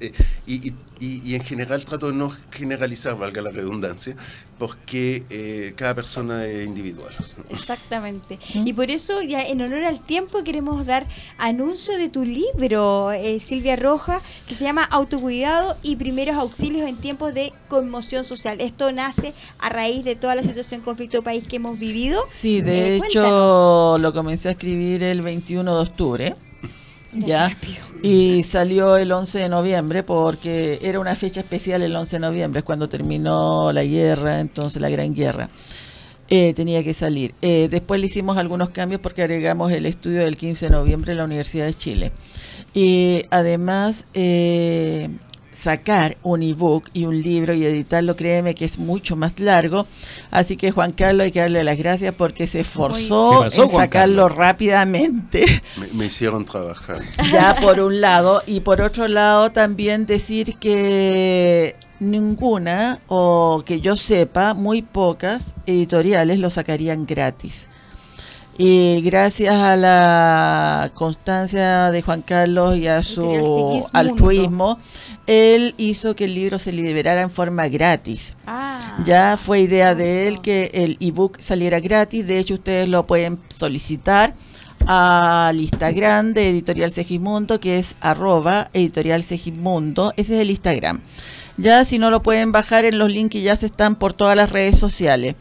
[0.00, 0.12] eh,
[0.46, 4.14] y, y, y- en general trato de no generalizar, valga la redundancia,
[4.58, 7.12] porque eh, cada persona es individual.
[7.48, 8.38] Exactamente.
[8.54, 11.06] Y por eso, ya en honor al tiempo, queremos dar
[11.38, 16.96] anuncio de tu libro, eh, Silvia Roja, que se llama Autocuidado y Primeros Auxilios en
[16.96, 18.60] tiempos de conmoción social.
[18.60, 22.22] Esto nace a raíz de toda la situación conflicto país que hemos vivido.
[22.30, 24.00] Sí, de Eh, hecho cuéntanos.
[24.00, 26.34] lo comencé a escribir el 21 de octubre.
[27.12, 27.56] Ya,
[28.02, 32.60] y salió el 11 de noviembre porque era una fecha especial el 11 de noviembre,
[32.60, 35.50] es cuando terminó la guerra, entonces la Gran Guerra.
[36.32, 37.34] Eh, tenía que salir.
[37.42, 41.18] Eh, después le hicimos algunos cambios porque agregamos el estudio del 15 de noviembre en
[41.18, 42.12] la Universidad de Chile.
[42.72, 45.08] Y además, eh,
[45.52, 49.86] sacar un ebook y un libro y editarlo, créeme que es mucho más largo.
[50.30, 53.68] Así que Juan Carlos hay que darle las gracias porque se esforzó Se pasó, en
[53.70, 54.38] sacarlo Carlos.
[54.38, 55.44] rápidamente.
[55.76, 56.98] Me, me hicieron trabajar.
[57.32, 63.96] ya por un lado y por otro lado también decir que ninguna o que yo
[63.96, 67.66] sepa muy pocas editoriales lo sacarían gratis
[68.62, 74.78] y gracias a la constancia de Juan Carlos y a su altruismo
[75.26, 80.28] él hizo que el libro se liberara en forma gratis Ah, ya fue idea de
[80.28, 82.26] él que el ebook saliera gratis.
[82.26, 84.34] De hecho, ustedes lo pueden solicitar
[84.86, 90.12] al Instagram de Editorial Segismundo, que es arroba Editorial Segismundo.
[90.16, 91.00] Ese es el Instagram.
[91.56, 94.36] Ya si no lo pueden bajar en los links que ya se están por todas
[94.36, 95.36] las redes sociales.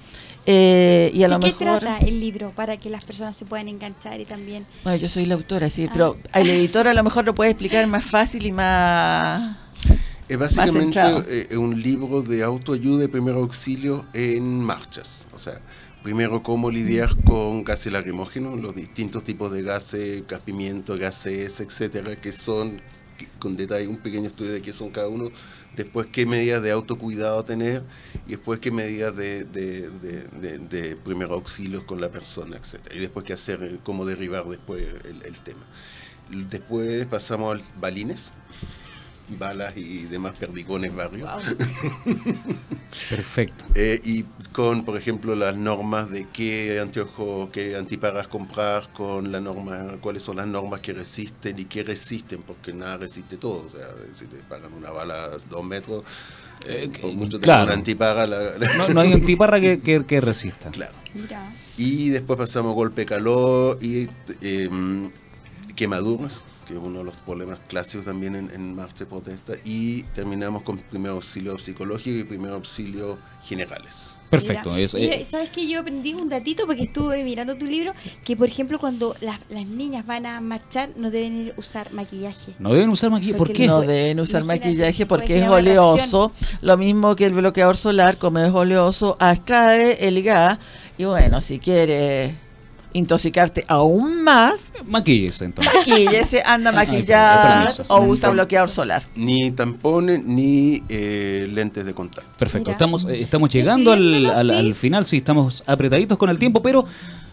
[0.52, 1.80] Eh, y a ¿De lo qué mejor...
[1.80, 4.66] trata el libro para que las personas se puedan enganchar y también...
[4.84, 5.92] Bueno, yo soy la autora, sí, Ah.
[5.94, 9.58] pero el editor a lo mejor lo puede explicar más fácil y más...
[10.28, 11.24] Es básicamente centrado.
[11.28, 15.28] eh, un libro de autoayuda y primer auxilio en marchas.
[15.34, 15.60] O sea,
[16.04, 22.16] primero cómo lidiar con gases lacrimógenos, los distintos tipos de gases, gas pimiento, gases, etcétera,
[22.20, 22.82] que son,
[23.40, 25.30] con detalle, un pequeño estudio de qué son cada uno.
[25.84, 27.84] Después, qué medidas de autocuidado tener.
[28.28, 32.96] Y después, qué medidas de, de, de, de- de primer auxilio con la persona, etcétera.
[32.96, 35.66] Y después, qué hacer, cómo derribar después el, el tema.
[36.50, 38.32] Después pasamos al balines
[39.38, 41.28] balas y demás perdigones barrio.
[43.10, 43.66] Perfecto.
[43.76, 49.40] Eh, y con, por ejemplo, las normas de qué anteojos, qué antiparas comprar, con la
[49.40, 53.66] norma, cuáles son las normas que resisten y qué resisten, porque nada resiste todo.
[53.66, 56.04] O sea, si te pagan una bala a dos metros,
[56.66, 57.60] eh, Eh, por mucho claro.
[57.60, 60.72] tiempo una antipara, la- la- No, no hay antiparra que, que, que resista.
[60.72, 60.94] claro.
[61.14, 61.52] Mira.
[61.78, 64.08] Y después pasamos golpe calor y
[64.42, 64.70] eh,
[65.76, 69.54] quemaduras, que es uno de los problemas clásicos también en, en marcha de protesta.
[69.66, 74.16] Y terminamos con primer auxilio psicológico y primer auxilio generales.
[74.30, 74.70] Perfecto.
[74.70, 77.94] Mira, es, mira, eh, ¿Sabes que Yo aprendí un datito porque estuve mirando tu libro,
[78.24, 81.92] que por ejemplo cuando las, las niñas van a marchar no deben ir a usar
[81.92, 82.54] maquillaje.
[82.60, 83.38] no deben usar maquillaje.
[83.40, 83.68] ¿Por Porque qué?
[83.68, 86.32] No deben usar maquillaje porque es oleoso.
[86.62, 90.60] Lo mismo que el bloqueador solar, como es oleoso, atrae el gas.
[91.00, 92.34] Y bueno, si quieres
[92.94, 95.74] intoxicarte aún más, Maquíllese entonces.
[95.76, 99.04] maquíllese, anda maquillada o usa bloqueador solar.
[99.16, 102.30] Ni tampones ni eh, lentes de contacto.
[102.38, 102.74] Perfecto, Mira.
[102.74, 104.56] estamos, eh, estamos llegando al, al- sí.
[104.56, 106.86] al final, sí, estamos apretaditos con el tiempo, pero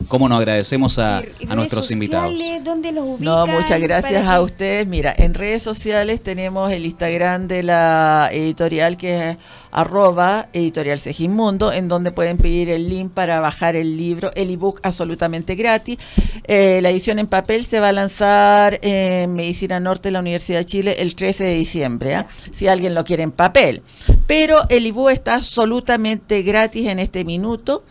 [0.09, 1.23] como nos agradecemos a,
[1.55, 2.33] nuestros invitados.
[2.33, 3.25] sociales, ¿Dónde los ubican?
[3.25, 4.87] No, muchas gracias a que- ustedes.
[4.87, 9.37] Mira, en redes sociales tenemos el Instagram de la editorial que es
[9.73, 14.81] arroba editorial Segismundo, en donde pueden pedir el link para bajar el libro, el ebook
[14.83, 15.99] absolutamente gratis.
[16.45, 20.61] Eh, la edición en papel se va a lanzar en Medicina Norte de la Universidad
[20.61, 22.27] de Chile el 13 de diciembre, ¿ah?
[22.53, 23.83] si alguien lo quiere en papel.
[24.27, 27.85] Pero el ebook está absolutamente gratis en este minuto.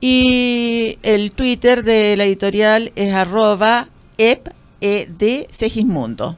[0.00, 3.88] Y el Twitter de la editorial es arroba
[4.18, 4.48] ep,
[4.80, 6.36] e, de Segismundo.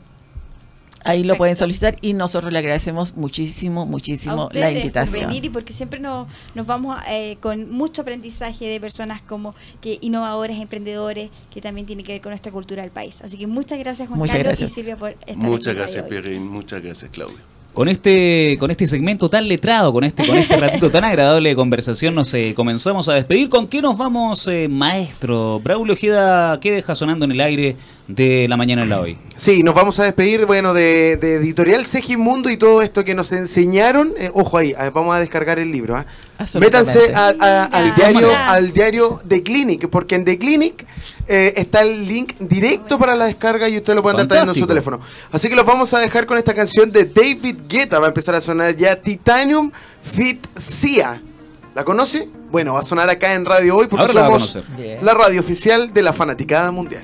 [1.04, 5.20] Ahí lo pueden solicitar y nosotros le agradecemos muchísimo, muchísimo la invitación.
[5.20, 9.54] Por venir y porque siempre nos, nos vamos eh, con mucho aprendizaje de personas como
[9.80, 13.22] que innovadores, emprendedores, que también tiene que ver con nuestra cultura del país.
[13.22, 17.10] Así que muchas gracias Juan Carlos y Silvia por estar Muchas gracias, Pierre, muchas gracias,
[17.10, 21.50] Claudia con este, con este segmento tan letrado, con este, con este ratito tan agradable
[21.50, 23.48] de conversación, nos eh, comenzamos a despedir.
[23.48, 25.60] ¿Con qué nos vamos, eh, maestro?
[25.60, 27.76] Braulio Ojeda, ¿qué deja sonando en el aire
[28.08, 29.18] de la mañana en la hoy?
[29.36, 34.12] Sí, nos vamos a despedir, bueno, de, Editorial Segimundo y todo esto que nos enseñaron.
[34.18, 35.96] Eh, ojo ahí, vamos a descargar el libro.
[35.96, 36.06] ¿ah?
[36.58, 40.86] Métanse al, diario, al diario The Clinic, porque en The Clinic
[41.28, 44.58] eh, está el link directo para la descarga y usted lo puede andar trayendo en
[44.58, 44.98] su teléfono.
[45.30, 47.98] Así que los vamos a dejar con esta canción de David Guetta.
[47.98, 49.70] Va a empezar a sonar ya Titanium
[50.00, 51.22] Fit Sia.
[51.74, 52.28] ¿La conoce?
[52.50, 54.58] Bueno, va a sonar acá en Radio Hoy porque somos
[55.02, 57.02] la radio oficial de la fanaticada mundial.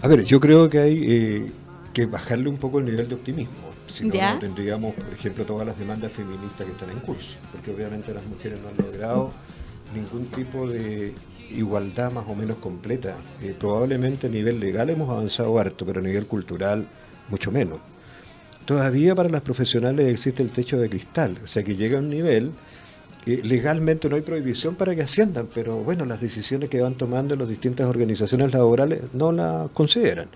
[0.00, 1.52] A ver, yo creo que hay eh,
[1.92, 3.68] que bajarle un poco el nivel de optimismo.
[3.92, 7.72] Si no, no, tendríamos, por ejemplo, todas las demandas feministas que están en curso, porque
[7.72, 9.32] obviamente las mujeres no han logrado
[9.94, 11.14] ningún tipo de
[11.50, 13.16] igualdad más o menos completa.
[13.42, 16.86] Eh, probablemente a nivel legal hemos avanzado harto, pero a nivel cultural
[17.28, 17.78] mucho menos.
[18.64, 22.10] Todavía para las profesionales existe el techo de cristal, o sea que llega a un
[22.10, 22.52] nivel,
[23.24, 27.34] eh, legalmente no hay prohibición para que asciendan, pero bueno, las decisiones que van tomando
[27.34, 30.28] las distintas organizaciones laborales no las consideran.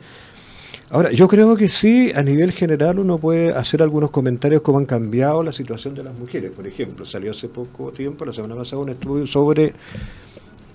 [0.92, 4.84] Ahora, yo creo que sí, a nivel general uno puede hacer algunos comentarios cómo han
[4.84, 6.50] cambiado la situación de las mujeres.
[6.50, 9.72] Por ejemplo, salió hace poco tiempo, la semana pasada, un estudio sobre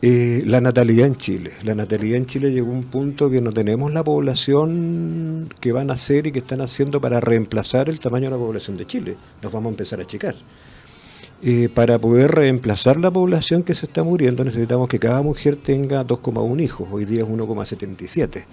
[0.02, 1.52] eh, la natalidad en Chile.
[1.64, 5.92] La natalidad en Chile llegó a un punto que no tenemos la población que van
[5.92, 9.18] a hacer y que están haciendo para reemplazar el tamaño de la población de Chile.
[9.44, 10.34] Nos vamos a empezar a achicar.
[11.44, 16.04] Eh, para poder reemplazar la población que se está muriendo necesitamos que cada mujer tenga
[16.04, 18.46] 2,1 hijos, hoy día es 1,77.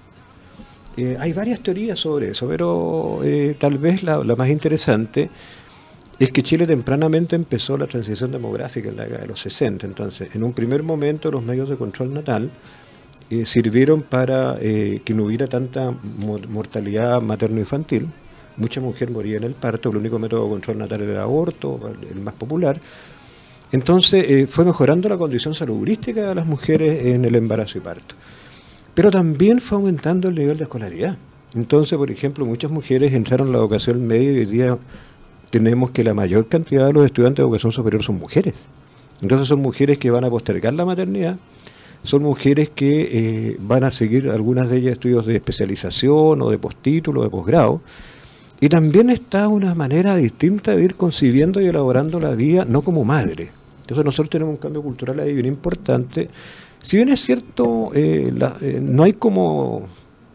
[0.97, 5.28] Eh, hay varias teorías sobre eso, pero eh, tal vez la, más interesante
[6.18, 9.86] es que Chile tempranamente empezó la transición demográfica en la década de los 60.
[9.86, 12.49] Entonces, en un primer momento los medios de control natal
[13.28, 15.92] eh, sirvieron para que no hubiera tanta
[16.49, 18.07] mortalidad materno-infantil.
[18.57, 22.20] Mucha mujer moría en el parto, el único método de control natal era aborto, el
[22.20, 22.80] más popular.
[23.72, 28.14] Entonces fue mejorando la condición saludística de las mujeres en el embarazo y parto
[28.95, 31.18] pero también fue aumentando el nivel de escolaridad.
[31.55, 34.78] Entonces, por ejemplo, muchas mujeres entraron a la educación media y hoy día
[35.51, 38.55] tenemos que la mayor cantidad de los estudiantes de educación superior son mujeres.
[39.22, 41.38] Entonces son mujeres que van a postergar la maternidad,
[42.03, 46.59] son mujeres que eh, van a seguir algunas de ellas estudios de especialización o de
[46.59, 47.80] postítulo, de posgrado.
[48.61, 53.05] Y también está una manera distinta de ir concibiendo y elaborando la vida, no como
[53.05, 53.51] madre.
[53.82, 56.28] Entonces nosotros tenemos un cambio cultural ahí bien importante
[56.85, 58.30] Si bien es cierto, eh,
[58.61, 59.89] eh, no hay como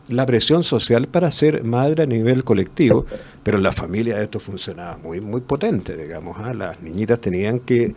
[0.08, 3.06] la presión social para ser madre a nivel colectivo,
[3.44, 6.38] pero en la familia esto funcionaba muy, muy potente, digamos.
[6.40, 6.56] ¿ah?
[6.56, 7.96] Las niñitas tenían que eh,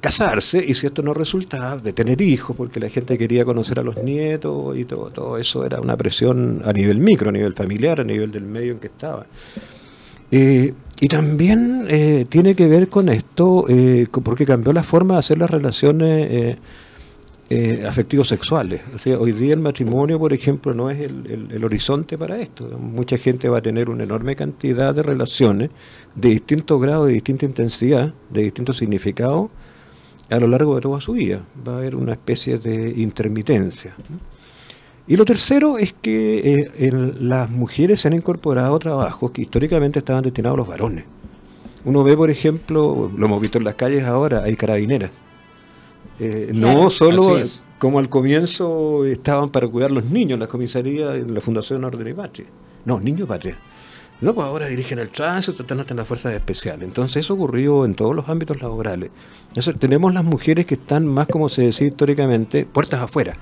[0.00, 3.82] casarse y si esto no resultaba, de tener hijos, porque la gente quería conocer a
[3.82, 8.00] los nietos y todo, todo eso era una presión a nivel micro, a nivel familiar,
[8.00, 9.26] a nivel del medio en que estaba.
[10.30, 13.66] Y también tiene que ver con esto,
[14.24, 16.58] porque cambió la forma de hacer las relaciones
[17.50, 18.82] eh, afectivos sexuales.
[18.94, 22.68] O sea, hoy día el matrimonio, por ejemplo, no es el, horizonte para esto.
[22.78, 25.70] Mucha gente va a tener una enorme cantidad de relaciones
[26.14, 29.50] de distinto grado, de distinta intensidad, de distinto significado
[30.28, 31.42] a lo largo de toda su vida.
[31.66, 33.96] Va a haber una especie de intermitencia.
[35.06, 40.00] Y lo tercero es que eh, las mujeres se han incorporado a trabajos que históricamente
[40.00, 41.06] estaban destinados a los varones.
[41.86, 45.12] Uno ve, por ejemplo, lo hemos visto en las calles ahora, hay carabineras
[46.18, 47.42] eh, no solo
[47.78, 52.08] como al comienzo estaban para cuidar los niños en las comisarías, en la Fundación Orden
[52.08, 52.46] y Patria.
[52.84, 53.58] No, Niños Patria.
[54.20, 56.88] No, pues ahora dirigen el tránsito, están en las fuerzas especiales.
[56.88, 59.10] Entonces eso ocurrió en todos los ámbitos laborales.
[59.48, 63.36] Entonces, tenemos las mujeres que están más, como se decía históricamente, puertas afuera.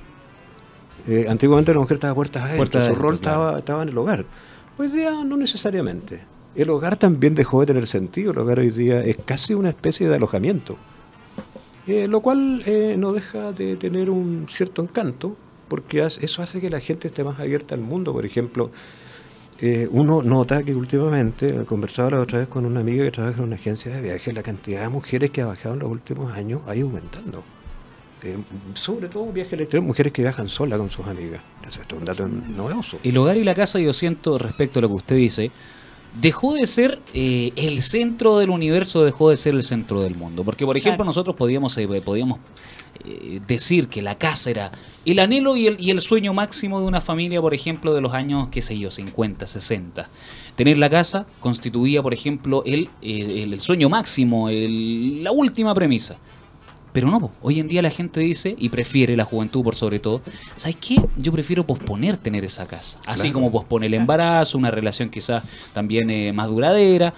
[1.06, 4.26] Eh, antiguamente la mujer estaba puertas adentro, su rol estaba, estaba en el hogar.
[4.76, 6.20] Hoy día no necesariamente.
[6.54, 8.32] El hogar también dejó de tener sentido.
[8.32, 10.76] El hogar hoy día es casi una especie de alojamiento.
[11.86, 15.36] Eh, lo cual eh, no deja de tener un cierto encanto,
[15.68, 18.12] porque eso hace que la gente esté más abierta al mundo.
[18.12, 18.70] Por ejemplo,
[19.60, 23.44] eh, uno nota que últimamente, conversaba la otra vez con una amiga que trabaja en
[23.44, 26.62] una agencia de viajes, la cantidad de mujeres que ha bajado en los últimos años
[26.66, 27.44] ha ido aumentando.
[28.74, 31.42] sobre todo viajes mujeres que viajan solas con sus amigas.
[31.64, 32.98] Eso es un dato novedoso.
[33.04, 35.52] El hogar y la casa, yo siento, respecto a lo que usted dice,
[36.20, 40.44] dejó de ser eh, el centro del universo, dejó de ser el centro del mundo.
[40.44, 42.38] Porque, por ejemplo, nosotros podíamos, eh, podíamos
[43.04, 44.72] eh, decir que la casa era
[45.04, 48.14] el anhelo y el, y el, sueño máximo de una familia, por ejemplo, de los
[48.14, 50.08] años, qué sé yo, 50, 60.
[50.56, 56.16] Tener la casa constituía, por ejemplo, el, el sueño máximo, la última premisa.
[56.96, 60.22] Pero no, hoy en día la gente dice, y prefiere la juventud por sobre todo,
[60.56, 60.96] ¿sabes qué?
[61.18, 63.00] Yo prefiero posponer tener esa casa.
[63.04, 65.42] Así como posponer el embarazo, una relación quizás
[65.74, 67.12] también eh, más duradera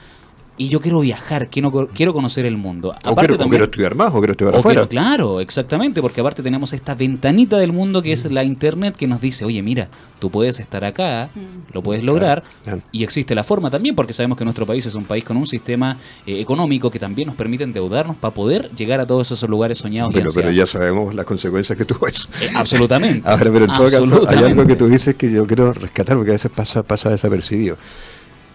[0.58, 2.92] y yo quiero viajar, quiero, quiero conocer el mundo.
[3.04, 4.86] Aparte, o, quiero, estudiar más, o quiero estudiar afuera.
[4.88, 9.20] claro, exactamente, porque aparte tenemos esta ventanita del mundo que es la internet que nos
[9.20, 9.88] dice, oye, mira,
[10.18, 11.72] tú puedes estar acá, mm.
[11.72, 12.42] lo puedes lograr,
[12.90, 15.46] y existe la forma también, porque sabemos que nuestro país es un país con un
[15.46, 15.96] sistema
[16.26, 20.12] eh, económico que también nos permite endeudarnos para poder llegar a todos esos lugares soñados.
[20.12, 22.28] Pero, pero ya sabemos las consecuencias que tuvo eso.
[22.42, 23.22] Eh, absolutamente.
[23.28, 26.32] Ahora, pero en todo caso, hay algo que tú dices que yo quiero rescatar, porque
[26.32, 27.78] a veces pasa, pasa desapercibido.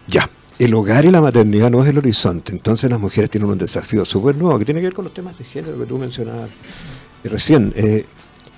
[0.08, 0.30] Ya,
[0.64, 2.52] el hogar y la maternidad no es el horizonte.
[2.52, 5.38] Entonces las mujeres tienen un desafío súper nuevo que tiene que ver con los temas
[5.38, 6.50] de género que tú mencionabas
[7.24, 7.74] recién.
[7.76, 8.06] Eh,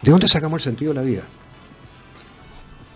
[0.02, 1.24] ¿De dónde sacamos el sentido de la vida?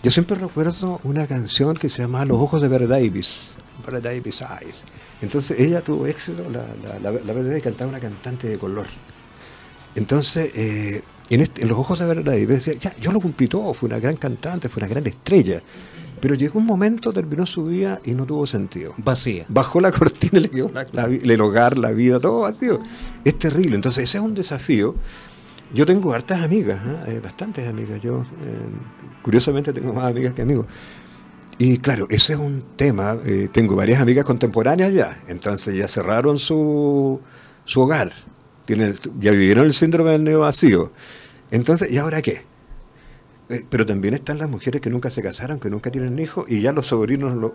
[0.04, 3.58] Yo siempre recuerdo una canción que se llama Los ojos de Vera Davis.
[3.86, 4.84] Vera Davis Eyes.
[5.22, 6.66] Entonces ella tuvo éxito, la,
[7.00, 8.86] la, la, Davis cantaba una cantante de color.
[9.96, 13.48] Entonces, eh, en, este, en, los ojos de Vera Davis decía, ya, yo lo cumplí
[13.48, 15.62] todo, fue una gran cantante, fue una gran estrella.
[16.20, 18.94] Pero llegó un momento, terminó su vida y no tuvo sentido.
[18.98, 19.46] Vacía.
[19.48, 20.72] Bajó la cortina le quedó
[21.08, 22.80] el hogar, la vida, todo vacío.
[23.24, 23.76] Es terrible.
[23.76, 24.96] Entonces, ese es un desafío.
[25.74, 27.14] Yo tengo hartas amigas, ¿eh?
[27.14, 28.02] Eh, bastantes amigas.
[28.02, 28.26] Yo, eh,
[29.22, 30.66] curiosamente, tengo más amigas que amigos.
[31.58, 33.18] Y claro, ese es un tema.
[33.52, 35.18] tengo varias amigas contemporáneas ya.
[35.28, 37.20] Entonces, ya cerraron su,
[37.66, 38.14] su hogar.
[38.66, 40.92] Tienen, ya vivieron el síndrome del neo vacío.
[41.52, 42.46] Entonces, ¿y ahora qué?
[43.50, 46.62] Eh, pero también están las mujeres que nunca se casaron, que nunca tienen hijos y
[46.62, 47.52] ya los sobrinos no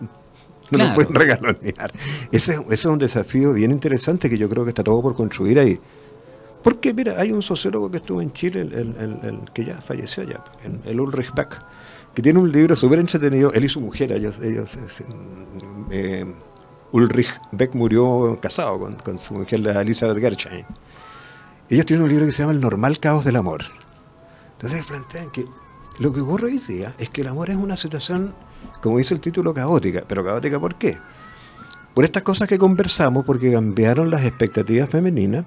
[0.70, 1.92] lo pueden regalonear.
[2.32, 5.58] Ese, ese, es un desafío bien interesante que yo creo que está todo por construir
[5.60, 5.78] ahí.
[6.64, 10.42] Porque, mira, hay un sociólogo que estuvo en Chile, el, que ya falleció ya,
[10.84, 11.62] el, Ulrich Beck,
[12.14, 14.78] que tiene un libro súper entretenido, él y su mujer, ellos, ellos
[15.90, 16.24] eh,
[16.92, 20.64] Ulrich Beck murió casado con, con su mujer, la Elizabeth Gershain.
[21.68, 23.64] Ellos tienen un libro que se llama El normal caos del amor.
[24.52, 25.44] Entonces plantean que
[25.98, 28.34] lo que ocurre hoy día es que el amor es una situación,
[28.82, 30.02] como dice el título, caótica.
[30.06, 30.98] ¿Pero caótica por qué?
[31.94, 35.44] Por estas cosas que conversamos, porque cambiaron las expectativas femeninas,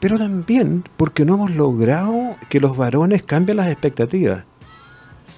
[0.00, 4.44] pero también porque no hemos logrado que los varones cambien las expectativas.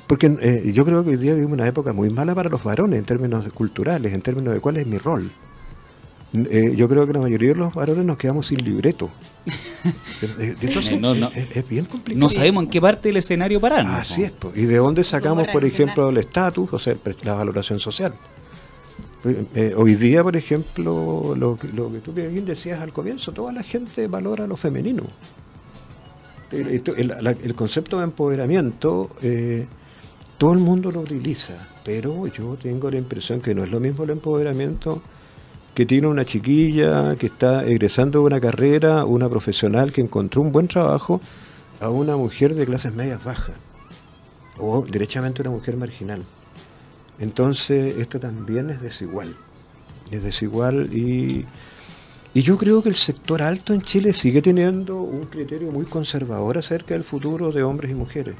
[0.07, 3.01] Porque eh, yo creo que hoy día vivimos una época muy mala para los varones
[3.01, 5.33] en términos culturales, en términos de cuál es mi rol.
[6.35, 9.11] Eh, yo creo que la mayoría de los varones nos quedamos sin libreto.
[10.39, 12.19] es, bien complicado.
[12.19, 13.85] No sabemos en qué parte del escenario parar.
[13.87, 14.33] Así es.
[14.55, 18.15] ¿Y de dónde sacamos, por ejemplo, el estatus, o sea, la valoración social?
[19.25, 23.63] Eh, hoy día, por ejemplo, lo, lo que tú bien decías al comienzo, toda la
[23.63, 25.05] gente valora lo femenino.
[26.51, 29.67] el, concepto de empoderamiento, eh,
[30.39, 34.05] todo el mundo lo utiliza, pero yo tengo la impresión que no es lo mismo
[34.05, 35.03] el empoderamiento
[35.75, 40.69] que tiene una chiquilla que está egresando una carrera, una profesional que encontró un buen
[40.69, 41.21] trabajo,
[41.81, 43.57] a una mujer de clases medias bajas,
[44.59, 46.25] o derechamente una mujer marginal.
[47.19, 49.37] Entonces, esto también es desigual.
[50.11, 51.47] Es desigual y
[52.35, 56.57] y yo creo que el sector alto en Chile sigue teniendo un criterio muy conservador
[56.57, 58.37] acerca del futuro de hombres y mujeres.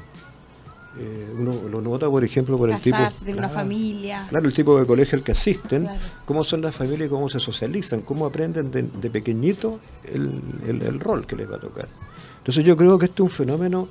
[0.95, 4.27] Eh, uno lo nota, por ejemplo, por el tipo de una familia.
[4.29, 5.87] Claro, el tipo de colegio al que asisten,
[6.25, 11.35] cómo son las familias y cómo se socializan, cómo aprenden de, pequeñito el, rol que
[11.35, 11.87] les va a tocar.
[12.37, 13.87] Entonces yo creo que esto es un fenómeno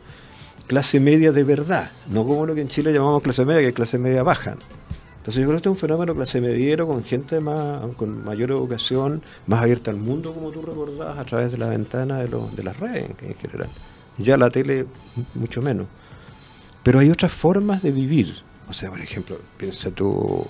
[0.68, 3.74] clase media de verdad, no como lo que en Chile llamamos clase media, que es
[3.74, 4.57] clase media baja.
[5.16, 8.50] Entonces yo creo que este es un fenómeno clase mediero con gente más, con mayor
[8.50, 12.62] educación, más abierta al mundo, como tú recordabas, a través de la ventana de, de
[12.62, 13.68] las redes en general.
[14.18, 14.86] Ya la tele
[15.34, 15.86] mucho menos.
[16.82, 18.34] Pero hay otras formas de vivir.
[18.68, 20.46] O sea, por ejemplo, piensa tú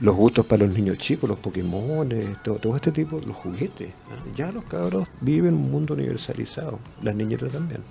[0.00, 2.08] los gustos para los niños chicos, los Pokémon,
[2.42, 3.92] todo, todo este tipo, los juguetes.
[4.34, 7.82] Ya los cabros viven un mundo universalizado, las niñetas también.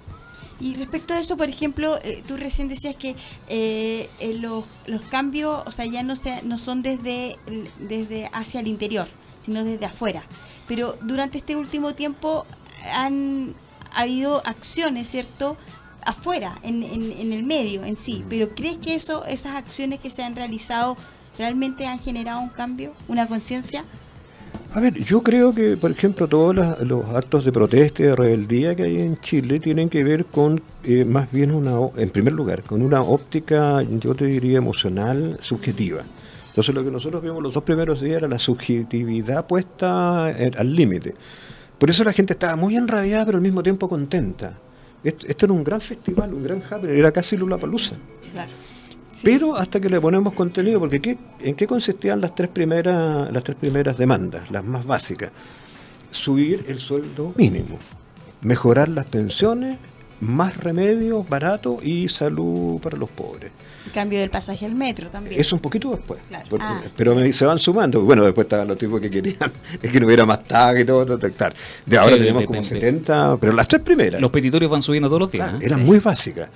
[0.62, 3.16] Y respecto a eso, por ejemplo, eh, tú recién decías que
[3.50, 7.38] eh, eh, los, los, cambios, o sea, ya no, se, no son desde,
[7.80, 9.08] desde hacia el interior,
[9.40, 10.24] sino desde afuera.
[10.68, 12.46] Pero durante este último tiempo
[12.94, 13.56] han
[13.92, 15.58] habido acciones, ¿cierto?
[16.06, 18.24] Afuera, en, en, el medio en sí.
[18.30, 20.98] Pero ¿crees que eso, esas acciones que se han realizado
[21.38, 23.84] realmente han generado un cambio, una conciencia?
[24.74, 28.74] A ver, yo creo que, por ejemplo, todos los, actos de protesta y de rebeldía
[28.74, 32.64] que hay en Chile tienen que ver con, eh, más bien, una, en primer lugar,
[32.64, 36.04] con una óptica, yo te diría, emocional, subjetiva.
[36.48, 40.74] Entonces, lo que nosotros vimos los dos primeros días era la subjetividad puesta eh, al
[40.74, 41.16] límite.
[41.78, 44.58] Por eso la gente estaba muy enrabiada, pero al mismo tiempo contenta.
[45.04, 47.96] Esto, esto era un gran festival, un gran happening, era casi Lula Palusa.
[48.32, 48.52] Claro.
[49.24, 53.58] Pero hasta que le ponemos contenido, porque ¿en qué consistían las tres, primeras, las tres
[53.58, 55.32] primeras demandas, las más básicas?
[56.12, 57.80] Subir el sueldo mínimo,
[58.42, 59.78] mejorar las pensiones,
[60.22, 63.52] más remedios baratos y salud para los pobres.
[63.94, 65.40] cambio del pasaje al metro también.
[65.40, 66.22] Es un poquito después.
[66.60, 66.80] Ah.
[66.96, 68.02] Pero se van sumando.
[68.02, 69.52] Bueno, después estaban los tipos que querían
[69.82, 71.54] es que no hubiera más tag y todo detectar.
[71.86, 74.22] De ahora tenemos como 70, pero las tres primeras.
[74.22, 75.54] Los petitorios van subiendo todos los días.
[75.56, 75.60] ¿eh?
[75.62, 76.52] Eran muy básicas.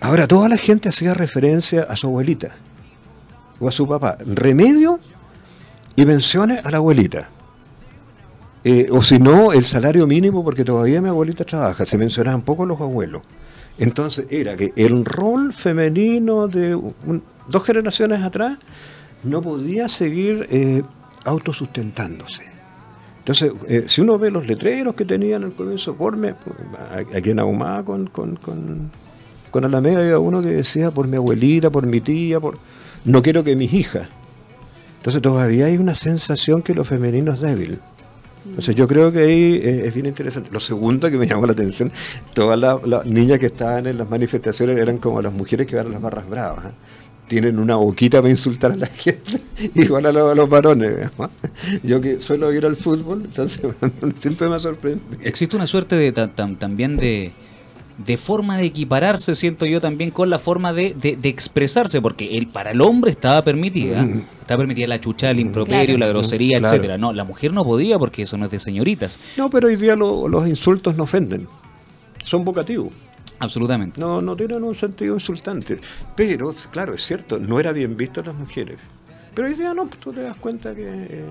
[0.00, 2.56] Ahora, toda la gente hacía referencia a su abuelita
[3.60, 4.18] o a su papá.
[4.26, 4.98] Remedio
[5.96, 7.30] y menciones a la abuelita.
[8.64, 12.64] Eh, o si no, el salario mínimo, porque todavía mi abuelita trabaja, se mencionaban poco
[12.64, 13.22] los abuelos.
[13.78, 16.80] Entonces era que el rol femenino de
[17.48, 18.58] dos generaciones atrás
[19.22, 20.82] no podía seguir eh,
[21.26, 22.42] autosustentándose.
[23.18, 26.34] Entonces, eh, si uno ve los letreros que tenían el comienzo, porme,
[27.14, 28.38] aquí en Ahumada con, con,
[29.50, 32.58] con Alameda había uno que decía por mi abuelita, por mi tía, por
[33.04, 34.08] no quiero que mis hijas.
[34.98, 37.78] Entonces todavía hay una sensación que lo femenino es débil.
[38.46, 40.50] Entonces yo creo que ahí eh, es bien interesante.
[40.52, 41.90] Lo segundo que me llamó la atención,
[42.34, 45.90] todas las, niñas que estaban en las manifestaciones eran como las mujeres que van a
[45.90, 46.66] las barras bravas.
[46.66, 46.70] ¿eh?
[47.28, 49.40] Tienen una boquita para insultar a la gente,
[49.74, 51.10] igual a los, varones.
[51.82, 53.62] Yo que suelo ir al fútbol, entonces
[54.16, 55.00] siempre me sorprende.
[55.22, 57.32] Existe una suerte de también de
[57.98, 62.48] de forma de equipararse, siento yo también, con la forma de, de, expresarse, porque el,
[62.48, 64.24] para el hombre estaba permitida, mm.
[64.40, 66.98] estaba permitida la chucha, el improperio, la grosería, etcétera.
[66.98, 69.20] No, la mujer no podía porque eso no es de señoritas.
[69.36, 71.46] No, pero hoy día los insultos no ofenden,
[72.22, 72.92] son vocativos.
[73.38, 74.00] Absolutamente.
[74.00, 75.78] No, no tienen un sentido insultante.
[76.16, 78.78] Pero, claro, es cierto, no era bien visto a las mujeres.
[79.34, 81.26] Pero hoy día no, tú te das cuenta que eh,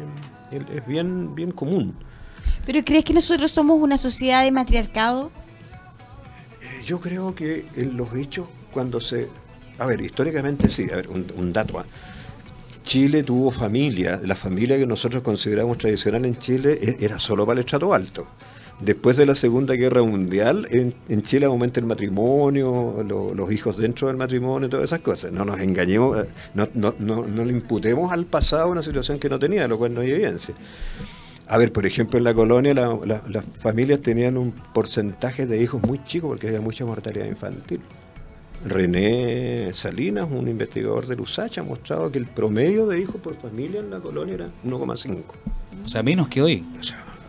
[0.52, 1.96] es bien, bien común.
[2.66, 5.32] ¿Pero crees que nosotros somos una sociedad de matriarcado?
[6.86, 9.28] Yo creo que en los hechos, cuando se...
[9.80, 11.80] A ver, históricamente sí, a ver, un, dato.
[11.80, 11.86] ¿ah?
[12.84, 17.60] Chile tuvo familia, la familia que nosotros consideramos tradicional en Chile e, era solo para
[17.60, 18.28] el estrato alto.
[18.80, 24.18] Después de la Segunda Guerra Mundial, en, Chile aumenta el matrimonio, los hijos dentro del
[24.18, 25.32] matrimonio, todas esas cosas.
[25.32, 29.30] No nos engañemos, eh, no, no, no, no le imputemos al pasado una situación que
[29.30, 30.54] no tenía, lo cual no hay evidencia.
[31.48, 36.04] A ver, por ejemplo, en la colonia las familias tenían un porcentaje de hijos muy
[36.06, 37.82] chico porque había mucha mortalidad infantil.
[38.66, 43.82] René Salinas, un investigador de Lusach, ha mostrado que el promedio de hijos por familia
[43.82, 45.24] en la colonia era 1,5.
[45.84, 46.66] O sea, menos que hoy.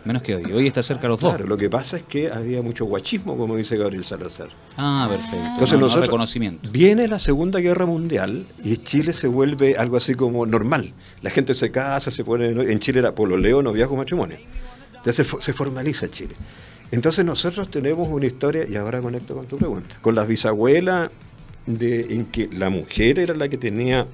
[0.04, 0.44] Menos que hoy.
[0.52, 1.34] Hoy está cerca los dos.
[1.34, 4.48] Claro, lo que pasa es que había mucho guachismo, como dice Gabriel Salazar.
[4.76, 5.36] Ah, perfecto.
[5.36, 6.70] Entonces, nosotros, reconocimiento.
[6.70, 10.92] Viene la Segunda Guerra Mundial y Chile se vuelve algo así como normal.
[11.22, 12.48] La gente se casa, se pone.
[12.48, 14.38] En Chile era pololeo, noviazgo, matrimonio.
[14.94, 16.34] Entonces se formaliza Chile.
[16.90, 21.10] Entonces nosotros tenemos una historia, y ahora conecto con tu pregunta, con las bisabuelas
[21.66, 24.06] de, en que la mujer era la que tenía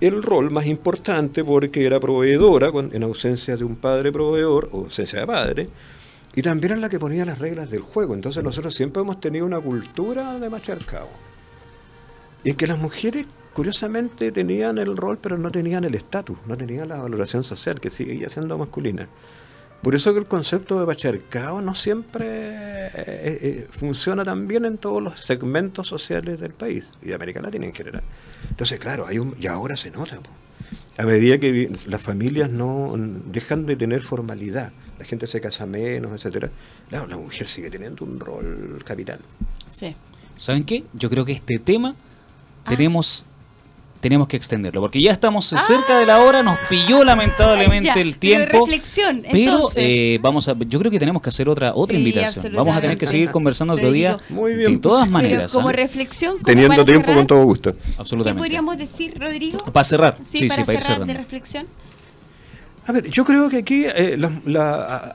[0.00, 5.20] el rol más importante porque era proveedora en ausencia de un padre proveedor o ausencia
[5.20, 5.68] de padre,
[6.34, 8.12] y también era la que ponía las reglas del juego.
[8.14, 11.08] Entonces nosotros siempre hemos tenido una cultura de matriarcado.
[12.44, 13.24] Y que las mujeres,
[13.54, 17.88] curiosamente, tenían el rol, pero no tenían el estatus, no tenían la valoración social, que
[17.88, 19.08] sigue siendo masculina.
[19.82, 24.78] Por eso que el concepto de patriarcado no siempre eh, eh, funciona tan bien en
[24.78, 28.02] todos los segmentos sociales del país y de América Latina en general.
[28.50, 30.18] Entonces, claro, hay un, y ahora se nota.
[30.98, 32.94] A medida que las familias no
[33.26, 36.50] dejan de tener formalidad, la gente se casa menos, etcétera,
[36.88, 39.20] claro, la mujer sigue teniendo un rol capital.
[39.70, 39.94] Sí.
[40.36, 40.84] ¿Saben qué?
[40.94, 41.94] Yo creo que este tema
[42.64, 42.70] ah.
[42.70, 43.26] tenemos
[44.06, 48.46] tenemos que extenderlo, porque ya estamos cerca de la hora, nos pilló lamentablemente el tiempo.
[48.46, 52.52] Pero reflexión, pero eh, vamos a, yo creo que tenemos que hacer otra otra invitación.
[52.54, 54.16] Vamos a tener que seguir conversando otro día.
[54.28, 54.74] Muy bien.
[54.74, 55.52] De todas maneras.
[55.52, 55.72] como ¿ah?
[55.72, 57.74] reflexión, teniendo tiempo con todo gusto.
[57.98, 58.38] Absolutamente.
[58.38, 59.64] ¿Qué podríamos decir, Rodrigo?
[59.64, 60.16] Para cerrar.
[60.22, 61.66] Sí, sí, para, cerrar de reflexión.
[62.86, 64.16] A ver, yo creo que aquí eh,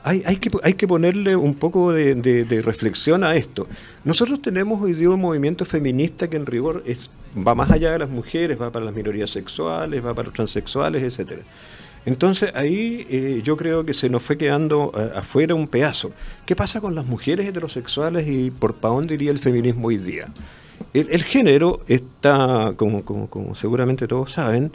[0.04, 3.66] hay, hay, que, hay que ponerle un poco de, reflexión a esto.
[4.04, 7.98] Nosotros tenemos hoy día un movimiento feminista que en rigor es, va más allá de
[7.98, 11.42] las mujeres, va para las minorías sexuales, va para los transexuales, etcétera.
[12.04, 16.12] Entonces ahí eh, yo creo que se nos fue quedando eh, afuera un pedazo.
[16.44, 20.32] ¿Qué pasa con las mujeres heterosexuales y por para dónde iría el feminismo hoy día?
[20.94, 24.72] El, género está, como, como, como seguramente todos saben,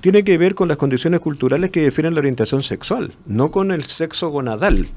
[0.00, 3.84] tiene que ver con las condiciones culturales que definen la orientación sexual, no con el
[3.84, 4.88] sexo gonadal,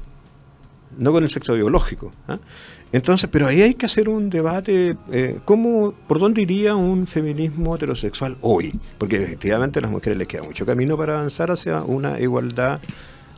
[0.96, 2.12] no con el sexo biológico.
[2.26, 2.38] ¿ah?
[2.94, 7.74] Entonces, pero ahí hay que hacer un debate, eh, ¿cómo, ¿por dónde iría un feminismo
[7.74, 8.72] heterosexual hoy?
[8.98, 12.80] Porque efectivamente a las mujeres les queda mucho camino para avanzar hacia una igualdad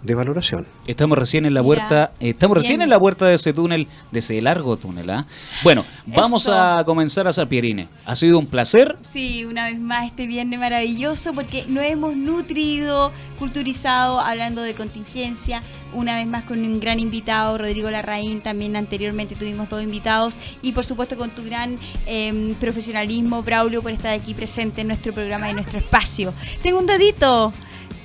[0.06, 0.66] de valoración.
[0.86, 4.40] Estamos recién en la puerta, estamos recién en la puerta de ese túnel, de ese
[4.40, 5.26] largo túnel, ¿ah?
[5.62, 7.88] Bueno, vamos a comenzar a hacer Pierine.
[8.04, 8.96] Ha sido un placer.
[9.04, 15.62] Sí, una vez más este viernes maravilloso porque nos hemos nutrido, culturizado, hablando de contingencia,
[15.92, 20.72] una vez más con un gran invitado, Rodrigo Larraín, también anteriormente tuvimos dos invitados y
[20.72, 25.48] por supuesto con tu gran em, profesionalismo, Braulio, por estar aquí presente en nuestro programa
[25.48, 26.32] y en nuestro espacio.
[26.62, 27.52] Tengo un dedito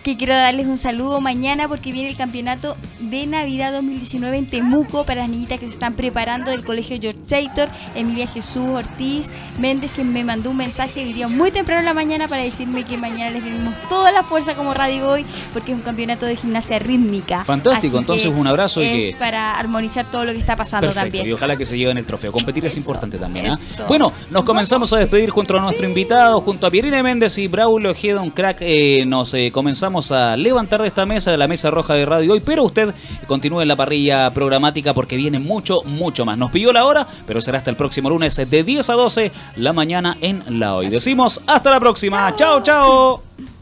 [0.03, 5.06] que quiero darles un saludo mañana porque viene el campeonato de Navidad 2019 en Temuco
[5.06, 9.30] para las niñitas que se están preparando del Colegio George Chator, Emilia Jesús Ortiz
[9.60, 12.84] Méndez, que me mandó un mensaje hoy día muy temprano en la mañana para decirme
[12.84, 16.36] que mañana les dimos toda la fuerza como radio hoy porque es un campeonato de
[16.36, 17.45] gimnasia rítmica.
[17.45, 18.82] Fantástico, entonces un abrazo.
[18.82, 21.28] Y es para armonizar todo lo que está pasando también.
[21.28, 22.32] Y ojalá que se lleven el trofeo.
[22.32, 23.48] Competir es importante también.
[23.52, 23.57] ¿ah?
[23.88, 27.91] Bueno, nos comenzamos a despedir junto a nuestro invitado, junto a Pierina Méndez y Braulio
[27.91, 28.57] Ojeda, un crack.
[28.61, 32.34] Eh, nos eh, comenzamos a levantar de esta mesa, de la mesa roja de radio
[32.34, 32.93] hoy, pero usted
[33.27, 36.38] continúe en la parrilla programática porque viene mucho, mucho más.
[36.38, 39.73] Nos pidió la hora, pero será hasta el próximo lunes de 10 a 12 la
[39.73, 40.89] mañana en la hoy.
[40.89, 42.34] Decimos hasta la próxima.
[42.35, 42.63] chao.
[42.63, 43.60] chao.